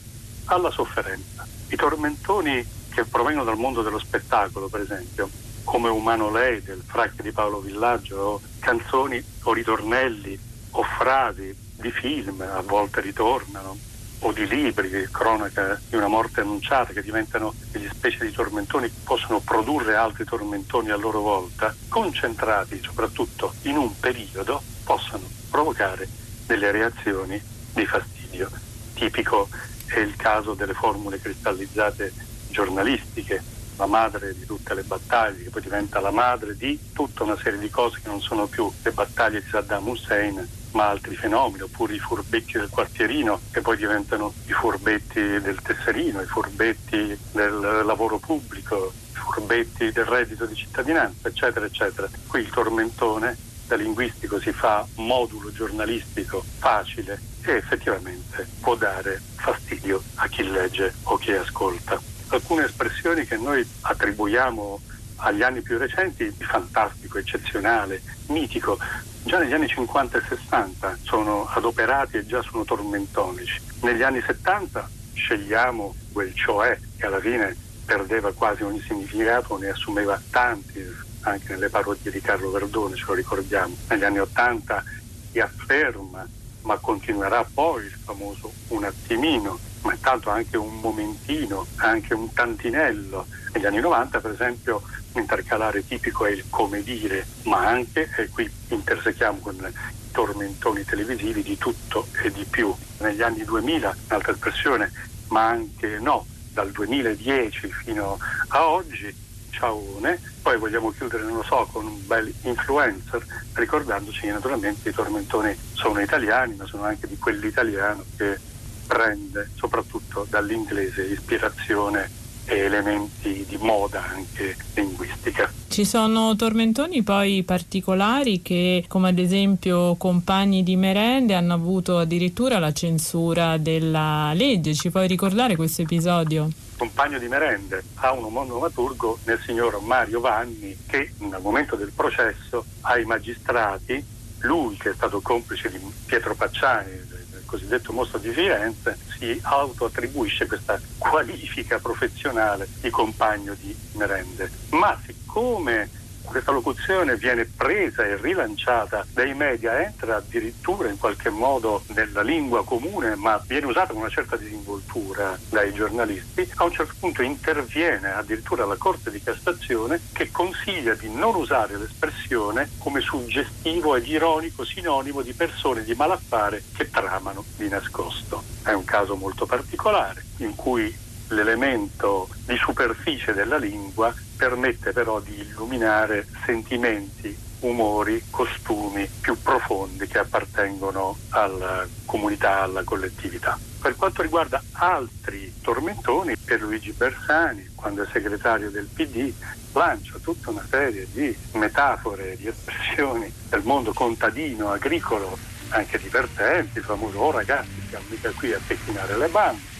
[0.46, 1.46] alla sofferenza.
[1.68, 5.28] I tormentoni che provengono dal mondo dello spettacolo, per esempio,
[5.64, 10.38] come Umano Lei del Fracche di Paolo Villaggio, o canzoni o ritornelli
[10.70, 13.76] o frasi di film, a volte ritornano,
[14.20, 18.88] o di libri, di cronaca di una morte annunciata, che diventano delle specie di tormentoni
[18.88, 26.08] che possono produrre altri tormentoni a loro volta, concentrati soprattutto in un periodo, possono provocare
[26.46, 27.40] delle reazioni
[27.72, 28.48] di fastidio.
[28.94, 29.48] Tipico
[29.86, 32.12] è il caso delle formule cristallizzate
[32.48, 33.42] giornalistiche,
[33.82, 37.58] la madre di tutte le battaglie, che poi diventa la madre di tutta una serie
[37.58, 41.94] di cose che non sono più le battaglie di Saddam Hussein, ma altri fenomeni, oppure
[41.94, 48.18] i furbetti del quartierino, che poi diventano i furbetti del tesserino, i furbetti del lavoro
[48.18, 52.08] pubblico, i furbetti del reddito di cittadinanza, eccetera, eccetera.
[52.28, 60.00] Qui il tormentone da linguistico si fa modulo giornalistico facile e effettivamente può dare fastidio
[60.16, 64.80] a chi legge o chi ascolta alcune espressioni che noi attribuiamo
[65.16, 68.78] agli anni più recenti di fantastico, eccezionale, mitico.
[69.24, 73.60] Già negli anni 50 e 60 sono adoperati e già sono tormentonici.
[73.82, 80.20] Negli anni 70 scegliamo quel cioè che alla fine perdeva quasi ogni significato, ne assumeva
[80.30, 80.84] tanti,
[81.20, 83.76] anche nelle parodie di Carlo Verdone, ce lo ricordiamo.
[83.88, 84.84] Negli anni 80
[85.30, 86.26] si afferma,
[86.62, 93.26] ma continuerà poi il famoso un attimino ma intanto anche un momentino, anche un tantinello.
[93.52, 94.82] Negli anni 90 per esempio
[95.14, 101.42] l'intercalare tipico è il come dire, ma anche, e qui intersechiamo con i tormentoni televisivi,
[101.42, 102.74] di tutto e di più.
[102.98, 104.90] Negli anni 2000, un'altra espressione,
[105.28, 109.14] ma anche no, dal 2010 fino a oggi,
[109.52, 114.92] ciaone, poi vogliamo chiudere, non lo so, con un bel influencer, ricordandoci che naturalmente i
[114.92, 118.38] tormentoni sono italiani, ma sono anche di quell'italiano che
[118.86, 125.50] prende soprattutto dall'inglese ispirazione e elementi di moda anche linguistica.
[125.68, 132.58] Ci sono tormentoni poi particolari che, come ad esempio compagni di merende, hanno avuto addirittura
[132.58, 134.74] la censura della legge.
[134.74, 136.50] Ci puoi ricordare questo episodio?
[136.82, 142.64] Compagno di merende ha un monomaturgo nel signor Mario Vanni che al momento del processo
[142.80, 144.04] ai magistrati
[144.40, 150.48] lui che è stato complice di Pietro Pacciani, del cosiddetto mostro di Firenze, si autoattribuisce
[150.48, 154.50] questa qualifica professionale di compagno di merende.
[154.70, 155.88] Ma siccome
[156.24, 162.64] questa locuzione viene presa e rilanciata dai media, entra addirittura in qualche modo nella lingua
[162.64, 168.12] comune, ma viene usata con una certa disinvoltura dai giornalisti, a un certo punto interviene
[168.12, 174.64] addirittura la Corte di Cassazione che consiglia di non usare l'espressione come suggestivo ed ironico
[174.64, 178.44] sinonimo di persone di malaffare che tramano di nascosto.
[178.62, 180.96] È un caso molto particolare in cui
[181.32, 190.18] l'elemento di superficie della lingua permette però di illuminare sentimenti, umori, costumi più profondi che
[190.18, 193.58] appartengono alla comunità, alla collettività.
[193.80, 199.32] Per quanto riguarda altri tormentoni, Pierluigi Bersani, quando è segretario del PD,
[199.72, 205.36] lancia tutta una serie di metafore, di espressioni del mondo contadino, agricolo,
[205.70, 209.71] anche divertenti, il famoso oh ragazzi siamo mica qui a pettinare le bande,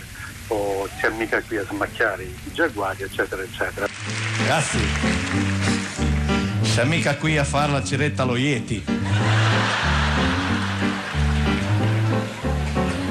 [0.53, 3.86] o siamo mica qui a smacchiare i giaguari, eccetera, eccetera.
[4.38, 4.78] Ragazzi,
[6.62, 8.84] siamo mica qui a fare la ceretta allo Yeti.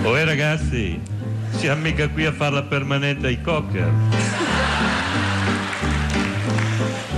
[0.04, 1.00] Oh ragazzi,
[1.58, 3.92] siamo mica qui a farla permanente ai cocker.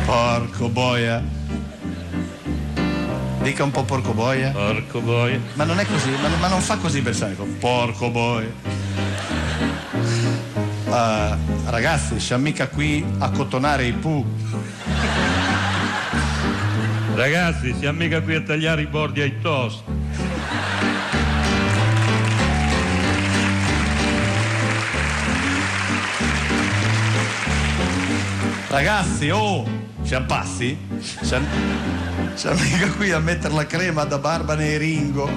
[0.05, 1.23] Porco boia.
[3.41, 4.51] Dica un po' porco boia.
[4.51, 5.39] Porco boia.
[5.53, 7.45] Ma non è così, ma, ma non fa così Bersanico.
[7.59, 8.82] Porco boia.
[10.93, 11.35] Uh,
[11.71, 14.23] ragazzi, siamo mica qui a cottonare i pu.
[17.15, 19.81] Ragazzi, siamo mica qui a tagliare i bordi ai toast.
[28.67, 29.65] Ragazzi, oh,
[30.03, 30.77] siamo passi?
[30.99, 31.47] Siamo,
[32.35, 35.27] siamo mica qui a mettere la crema da barba nei ringo.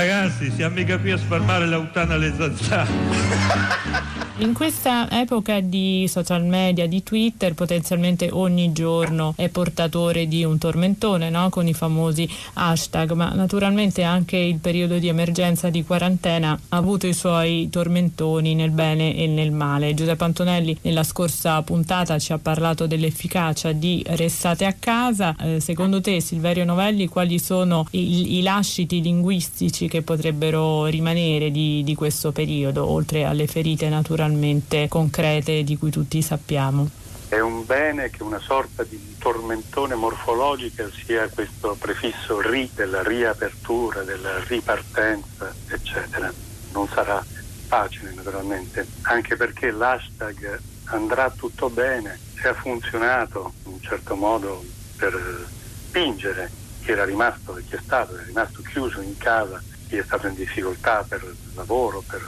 [0.00, 2.88] Ragazzi, siamo mica qui a sparmare l'autana alle zanzare.
[4.40, 10.56] In questa epoca di social media, di Twitter, potenzialmente ogni giorno è portatore di un
[10.56, 11.50] tormentone, no?
[11.50, 17.06] con i famosi hashtag, ma naturalmente anche il periodo di emergenza di quarantena ha avuto
[17.06, 19.92] i suoi tormentoni nel bene e nel male.
[19.92, 25.36] Giuseppe Antonelli nella scorsa puntata ci ha parlato dell'efficacia di restate a casa.
[25.38, 31.84] Eh, secondo te, Silverio Novelli, quali sono i, i, lasciti linguistici che potrebbero rimanere di,
[31.84, 34.28] di questo periodo, oltre alle ferite naturalmente?
[34.30, 36.88] Realmente concrete di cui tutti sappiamo.
[37.28, 44.02] È un bene che una sorta di tormentone morfologica sia questo prefisso ri della riapertura,
[44.02, 46.32] della ripartenza, eccetera.
[46.72, 47.24] Non sarà
[47.66, 54.64] facile naturalmente, anche perché l'hashtag andrà tutto bene e ha funzionato in un certo modo
[54.96, 55.46] per
[55.86, 56.50] spingere
[56.82, 60.34] chi era rimasto chi è stato, è rimasto chiuso in casa, chi è stato in
[60.34, 61.22] difficoltà per
[61.54, 62.22] lavoro, per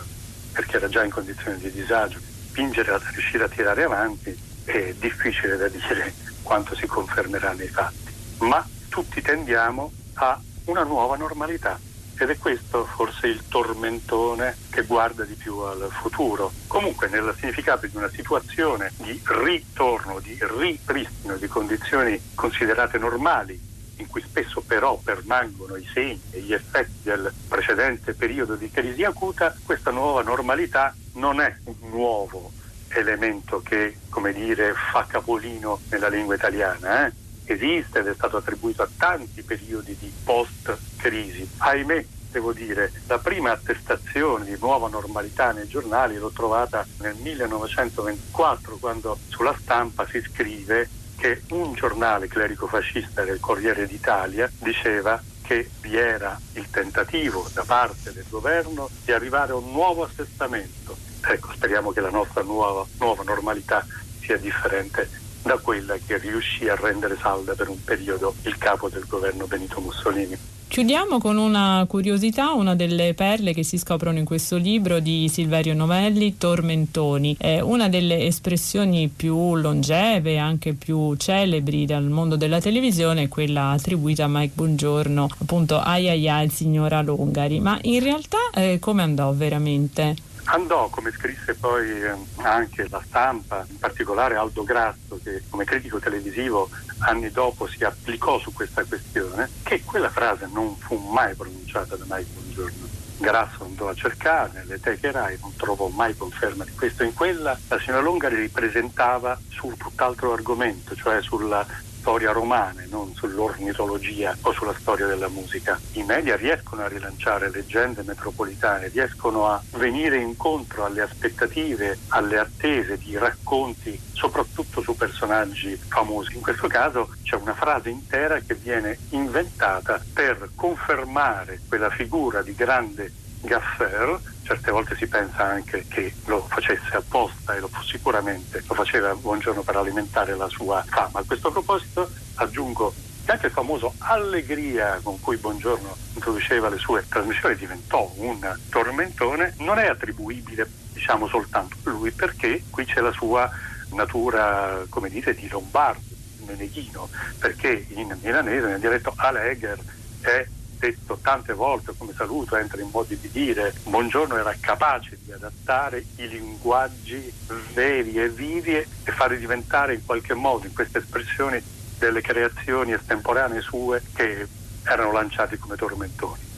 [0.52, 2.18] perché era già in condizioni di disagio.
[2.20, 8.12] Spingere a riuscire a tirare avanti è difficile da dire quanto si confermerà nei fatti,
[8.38, 11.78] ma tutti tendiamo a una nuova normalità
[12.18, 16.52] ed è questo forse il tormentone che guarda di più al futuro.
[16.68, 23.71] Comunque nel significato di una situazione di ritorno, di ripristino di condizioni considerate normali
[24.02, 29.04] in cui spesso però permangono i segni e gli effetti del precedente periodo di crisi
[29.04, 32.52] acuta, questa nuova normalità non è un nuovo
[32.88, 37.06] elemento che, come dire, fa capolino nella lingua italiana.
[37.06, 37.12] Eh?
[37.44, 41.48] Esiste ed è stato attribuito a tanti periodi di post-crisi.
[41.58, 48.76] Ahimè, devo dire, la prima attestazione di nuova normalità nei giornali l'ho trovata nel 1924,
[48.78, 50.88] quando sulla stampa si scrive
[51.22, 58.12] che un giornale clerico-fascista del Corriere d'Italia diceva che vi era il tentativo da parte
[58.12, 60.96] del governo di arrivare a un nuovo assestamento.
[61.24, 63.86] Ecco, speriamo che la nostra nuova, nuova normalità
[64.18, 65.08] sia differente
[65.42, 69.80] da quella che riuscì a rendere salda per un periodo il capo del governo Benito
[69.80, 70.36] Mussolini.
[70.72, 75.74] Chiudiamo con una curiosità, una delle perle che si scoprono in questo libro di Silverio
[75.74, 77.36] Novelli, Tormentoni.
[77.38, 83.68] È una delle espressioni più longeve e anche più celebri dal mondo della televisione, quella
[83.68, 87.60] attribuita a Mike Buongiorno, appunto ai ai ai il signora Longari.
[87.60, 90.30] Ma in realtà eh, come andò veramente?
[90.44, 95.98] Andò, come scrisse poi eh, anche la stampa, in particolare Aldo Grasso, che come critico
[95.98, 96.68] televisivo
[96.98, 102.04] anni dopo si applicò su questa questione, che quella frase non fu mai pronunciata da
[102.08, 103.00] Mike Buongiorno.
[103.18, 107.04] Grasso andò a cercare nelle teche RAI, non trovò mai conferma di questo.
[107.04, 111.64] In quella la signora Longari ripresentava su tutt'altro argomento, cioè sulla
[112.02, 115.80] storia romana, non sull'ornitologia o sulla storia della musica.
[115.92, 122.98] I media riescono a rilanciare leggende metropolitane, riescono a venire incontro alle aspettative, alle attese
[122.98, 126.34] di racconti, soprattutto su personaggi famosi.
[126.34, 132.54] In questo caso c'è una frase intera che viene inventata per confermare quella figura di
[132.54, 138.74] grande gaffer, certe volte si pensa anche che lo facesse apposta e lo sicuramente lo
[138.74, 141.20] faceva Buongiorno per alimentare la sua fama.
[141.20, 142.92] A questo proposito aggiungo
[143.24, 149.54] che anche il famoso allegria con cui Buongiorno introduceva le sue trasmissioni diventò un tormentone,
[149.58, 153.50] non è attribuibile diciamo soltanto a lui perché qui c'è la sua
[153.94, 156.00] natura, come dite, di lombardo,
[156.46, 159.78] meneghino, perché in milanese nel dialetto Allegher
[160.20, 160.46] è
[160.82, 166.04] detto tante volte come saluto, entra in modi di dire, Buongiorno era capace di adattare
[166.16, 167.32] i linguaggi
[167.72, 171.62] veri e vivi e farli diventare in qualche modo in queste espressioni
[171.98, 174.48] delle creazioni estemporanee sue che
[174.82, 176.50] erano lanciati come tormentoni.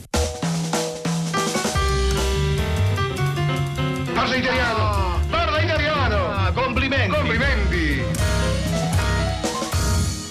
[4.11, 5.19] Parla italiano!
[5.29, 6.31] Parla italiano!
[6.31, 7.15] Ah, complimenti!
[7.15, 7.94] Complimenti!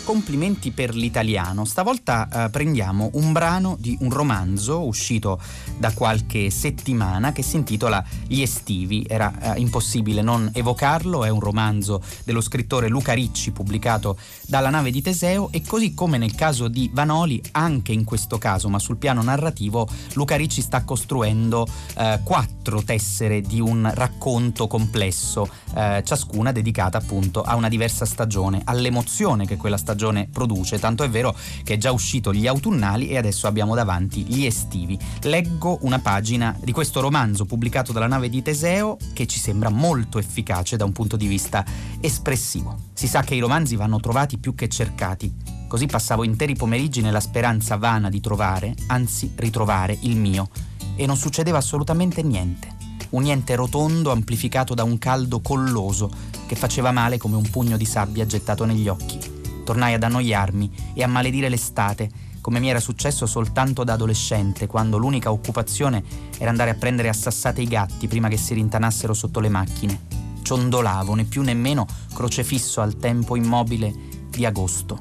[0.05, 1.65] Complimenti per l'italiano.
[1.65, 5.41] Stavolta eh, prendiamo un brano di un romanzo uscito
[5.79, 9.07] da qualche settimana che si intitola Gli estivi.
[9.09, 14.91] Era eh, impossibile non evocarlo, è un romanzo dello scrittore Luca Ricci pubblicato dalla nave
[14.91, 18.99] di Teseo e così come nel caso di Vanoli, anche in questo caso, ma sul
[18.99, 26.53] piano narrativo, Luca Ricci sta costruendo eh, quattro tessere di un racconto complesso, eh, ciascuna
[26.53, 29.93] dedicata appunto a una diversa stagione, all'emozione che quella stagione
[30.30, 34.45] produce, tanto è vero che è già uscito gli autunnali e adesso abbiamo davanti gli
[34.45, 34.99] estivi.
[35.22, 40.18] Leggo una pagina di questo romanzo pubblicato dalla nave di Teseo che ci sembra molto
[40.18, 41.64] efficace da un punto di vista
[42.01, 42.90] espressivo.
[42.92, 45.32] Si sa che i romanzi vanno trovati più che cercati.
[45.66, 50.49] Così passavo interi pomeriggi nella speranza vana di trovare, anzi ritrovare, il mio.
[50.97, 52.68] E non succedeva assolutamente niente.
[53.11, 56.11] Un niente rotondo amplificato da un caldo colloso
[56.47, 59.34] che faceva male come un pugno di sabbia gettato negli occhi.
[59.65, 62.11] Tornai ad annoiarmi e a maledire l'estate,
[62.45, 66.05] come mi era successo soltanto da adolescente, quando l'unica occupazione
[66.37, 70.01] era andare a prendere a sassate i gatti prima che si rintanassero sotto le macchine.
[70.43, 73.95] Ciondolavo, né più né meno, crocefisso al tempo immobile
[74.29, 74.99] di agosto.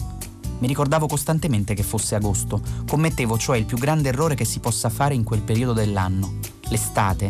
[0.59, 4.87] Mi ricordavo costantemente che fosse agosto, commettevo cioè il più grande errore che si possa
[4.87, 6.35] fare in quel periodo dell'anno.
[6.69, 7.29] L'estate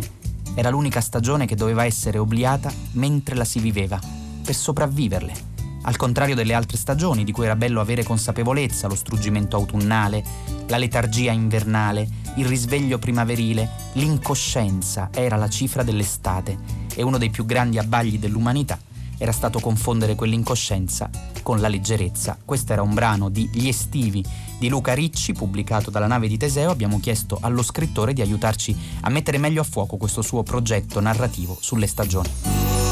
[0.54, 4.00] era l'unica stagione che doveva essere obliata mentre la si viveva,
[4.44, 5.53] per sopravviverle
[5.84, 10.24] al contrario delle altre stagioni di cui era bello avere consapevolezza, lo struggimento autunnale,
[10.68, 16.58] la letargia invernale, il risveglio primaverile, l'incoscienza era la cifra dell'estate
[16.94, 18.80] e uno dei più grandi abbagli dell'umanità
[19.18, 21.10] era stato confondere quell'incoscienza
[21.44, 22.38] con la leggerezza.
[22.44, 24.24] Questo era un brano di Gli estivi
[24.60, 26.72] di Luca Ricci, pubblicato dalla nave di Teseo.
[26.72, 31.58] Abbiamo chiesto allo scrittore di aiutarci a mettere meglio a fuoco questo suo progetto narrativo
[31.60, 32.83] sulle stagioni.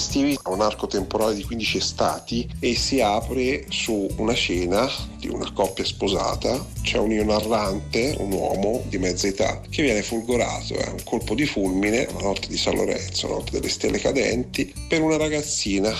[0.00, 5.28] Estivi ha un arco temporale di 15 estati e si apre su una scena di
[5.28, 6.66] una coppia sposata.
[6.80, 11.34] C'è un io narrante, un uomo di mezza età, che viene fulgorato, è un colpo
[11.34, 15.92] di fulmine, la notte di San Lorenzo, la notte delle stelle cadenti, per una ragazzina.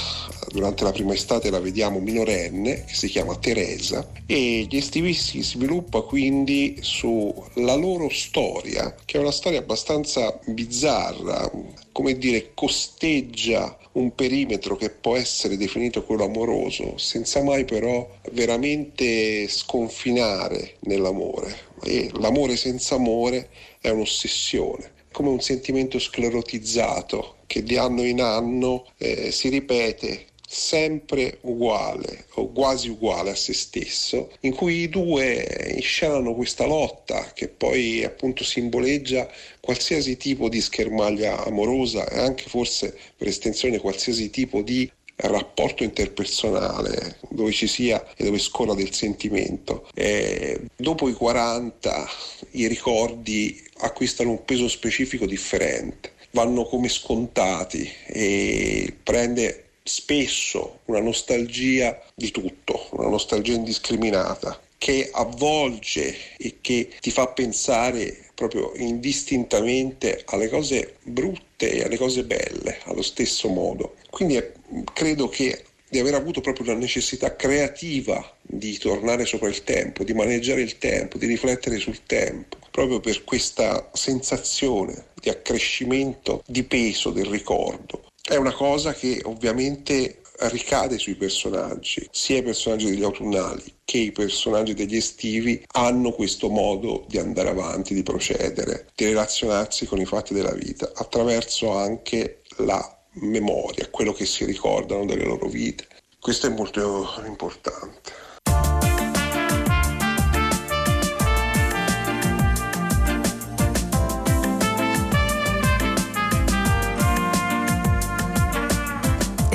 [0.48, 5.42] Durante la prima estate la vediamo minorenne, che si chiama Teresa, e gli estivi si
[5.42, 11.48] sviluppa quindi sulla loro storia, che è una storia abbastanza bizzarra,
[11.92, 19.48] come dire, costeggia un perimetro che può essere definito quello amoroso, senza mai però veramente
[19.48, 21.68] sconfinare nell'amore.
[21.82, 23.48] E l'amore senza amore
[23.80, 31.38] è un'ossessione, come un sentimento sclerotizzato che di anno in anno eh, si ripete sempre
[31.42, 37.46] uguale o quasi uguale a se stesso, in cui i due inscenano questa lotta che
[37.46, 39.30] poi appunto simboleggia
[39.60, 47.18] qualsiasi tipo di schermaglia amorosa e anche forse per estensione qualsiasi tipo di rapporto interpersonale
[47.28, 49.88] dove ci sia e dove scorra del sentimento.
[49.94, 52.08] E dopo i 40
[52.52, 62.00] i ricordi acquistano un peso specifico differente, vanno come scontati e prende spesso una nostalgia
[62.14, 70.48] di tutto, una nostalgia indiscriminata che avvolge e che ti fa pensare proprio indistintamente alle
[70.48, 73.96] cose brutte e alle cose belle allo stesso modo.
[74.08, 74.52] Quindi eh,
[74.94, 80.14] credo che di aver avuto proprio la necessità creativa di tornare sopra il tempo, di
[80.14, 87.10] maneggiare il tempo, di riflettere sul tempo, proprio per questa sensazione di accrescimento di peso
[87.10, 93.62] del ricordo È una cosa che ovviamente ricade sui personaggi, sia i personaggi degli autunnali
[93.84, 99.86] che i personaggi degli estivi hanno questo modo di andare avanti, di procedere, di relazionarsi
[99.86, 105.48] con i fatti della vita, attraverso anche la memoria, quello che si ricordano delle loro
[105.48, 105.88] vite.
[106.20, 108.19] Questo è molto importante.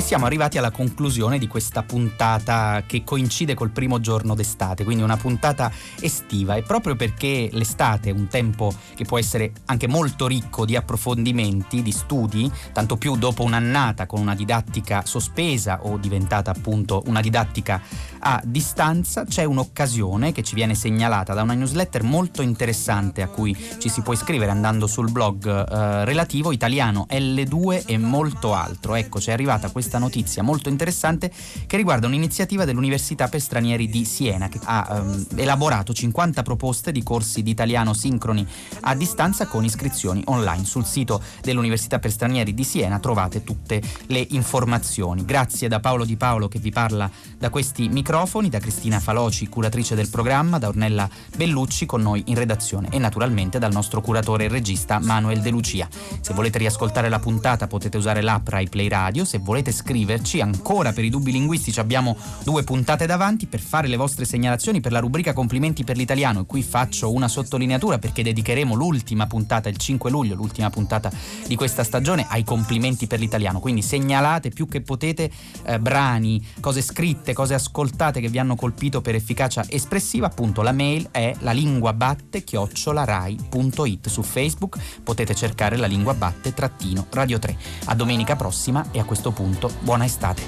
[0.06, 5.16] Siamo arrivati alla conclusione di questa puntata che coincide col primo giorno d'estate, quindi una
[5.16, 10.64] puntata estiva e proprio perché l'estate è un tempo che può essere anche molto ricco
[10.64, 17.02] di approfondimenti, di studi, tanto più dopo un'annata con una didattica sospesa o diventata appunto
[17.06, 17.82] una didattica
[18.20, 23.56] a distanza, c'è un'occasione che ci viene segnalata da una newsletter molto interessante a cui
[23.78, 28.94] ci si può iscrivere andando sul blog eh, relativo italiano L2 e molto altro.
[28.94, 31.30] Ecco, ci è arrivata questa questa notizia molto interessante
[31.66, 37.02] che riguarda un'iniziativa dell'Università per stranieri di Siena che ha ehm, elaborato 50 proposte di
[37.02, 38.46] corsi di italiano sincroni
[38.82, 40.64] a distanza con iscrizioni online.
[40.64, 45.24] Sul sito dell'Università per stranieri di Siena trovate tutte le informazioni.
[45.24, 49.94] Grazie da Paolo Di Paolo che vi parla da questi microfoni, da Cristina Faloci, curatrice
[49.94, 54.48] del programma, da Ornella Bellucci con noi in redazione e naturalmente dal nostro curatore e
[54.48, 55.88] regista Manuel De Lucia.
[56.20, 60.40] Se volete riascoltare la puntata potete usare l'app Rai Play Radio, se volete scrivere scriverci.
[60.40, 64.90] Ancora per i dubbi linguistici abbiamo due puntate davanti per fare le vostre segnalazioni per
[64.90, 66.40] la rubrica Complimenti per l'italiano.
[66.40, 71.10] E qui faccio una sottolineatura perché dedicheremo l'ultima puntata, il 5 luglio, l'ultima puntata
[71.46, 73.60] di questa stagione, ai complimenti per l'italiano.
[73.60, 75.30] Quindi segnalate più che potete
[75.64, 80.26] eh, brani, cose scritte, cose ascoltate che vi hanno colpito per efficacia espressiva.
[80.26, 84.08] Appunto, la mail è la lingua batte chiocciolarai.it.
[84.08, 87.56] Su Facebook potete cercare la lingua batte trattino radio 3.
[87.84, 90.42] A domenica prossima e a questo punto buona estate.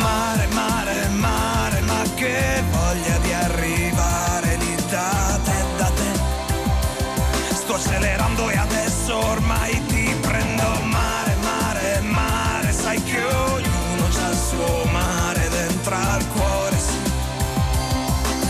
[0.00, 7.54] Mare, mare, mare, ma che voglia di arrivare lì da te, da te.
[7.54, 10.62] Sto accelerando e adesso ormai ti prendo.
[10.84, 16.98] Mare, mare, mare, sai che ognuno ha il suo mare dentro al cuore, sì.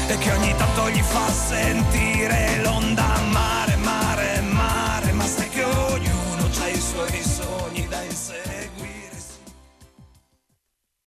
[0.09, 1.84] E che ogni tanto gli fa sentire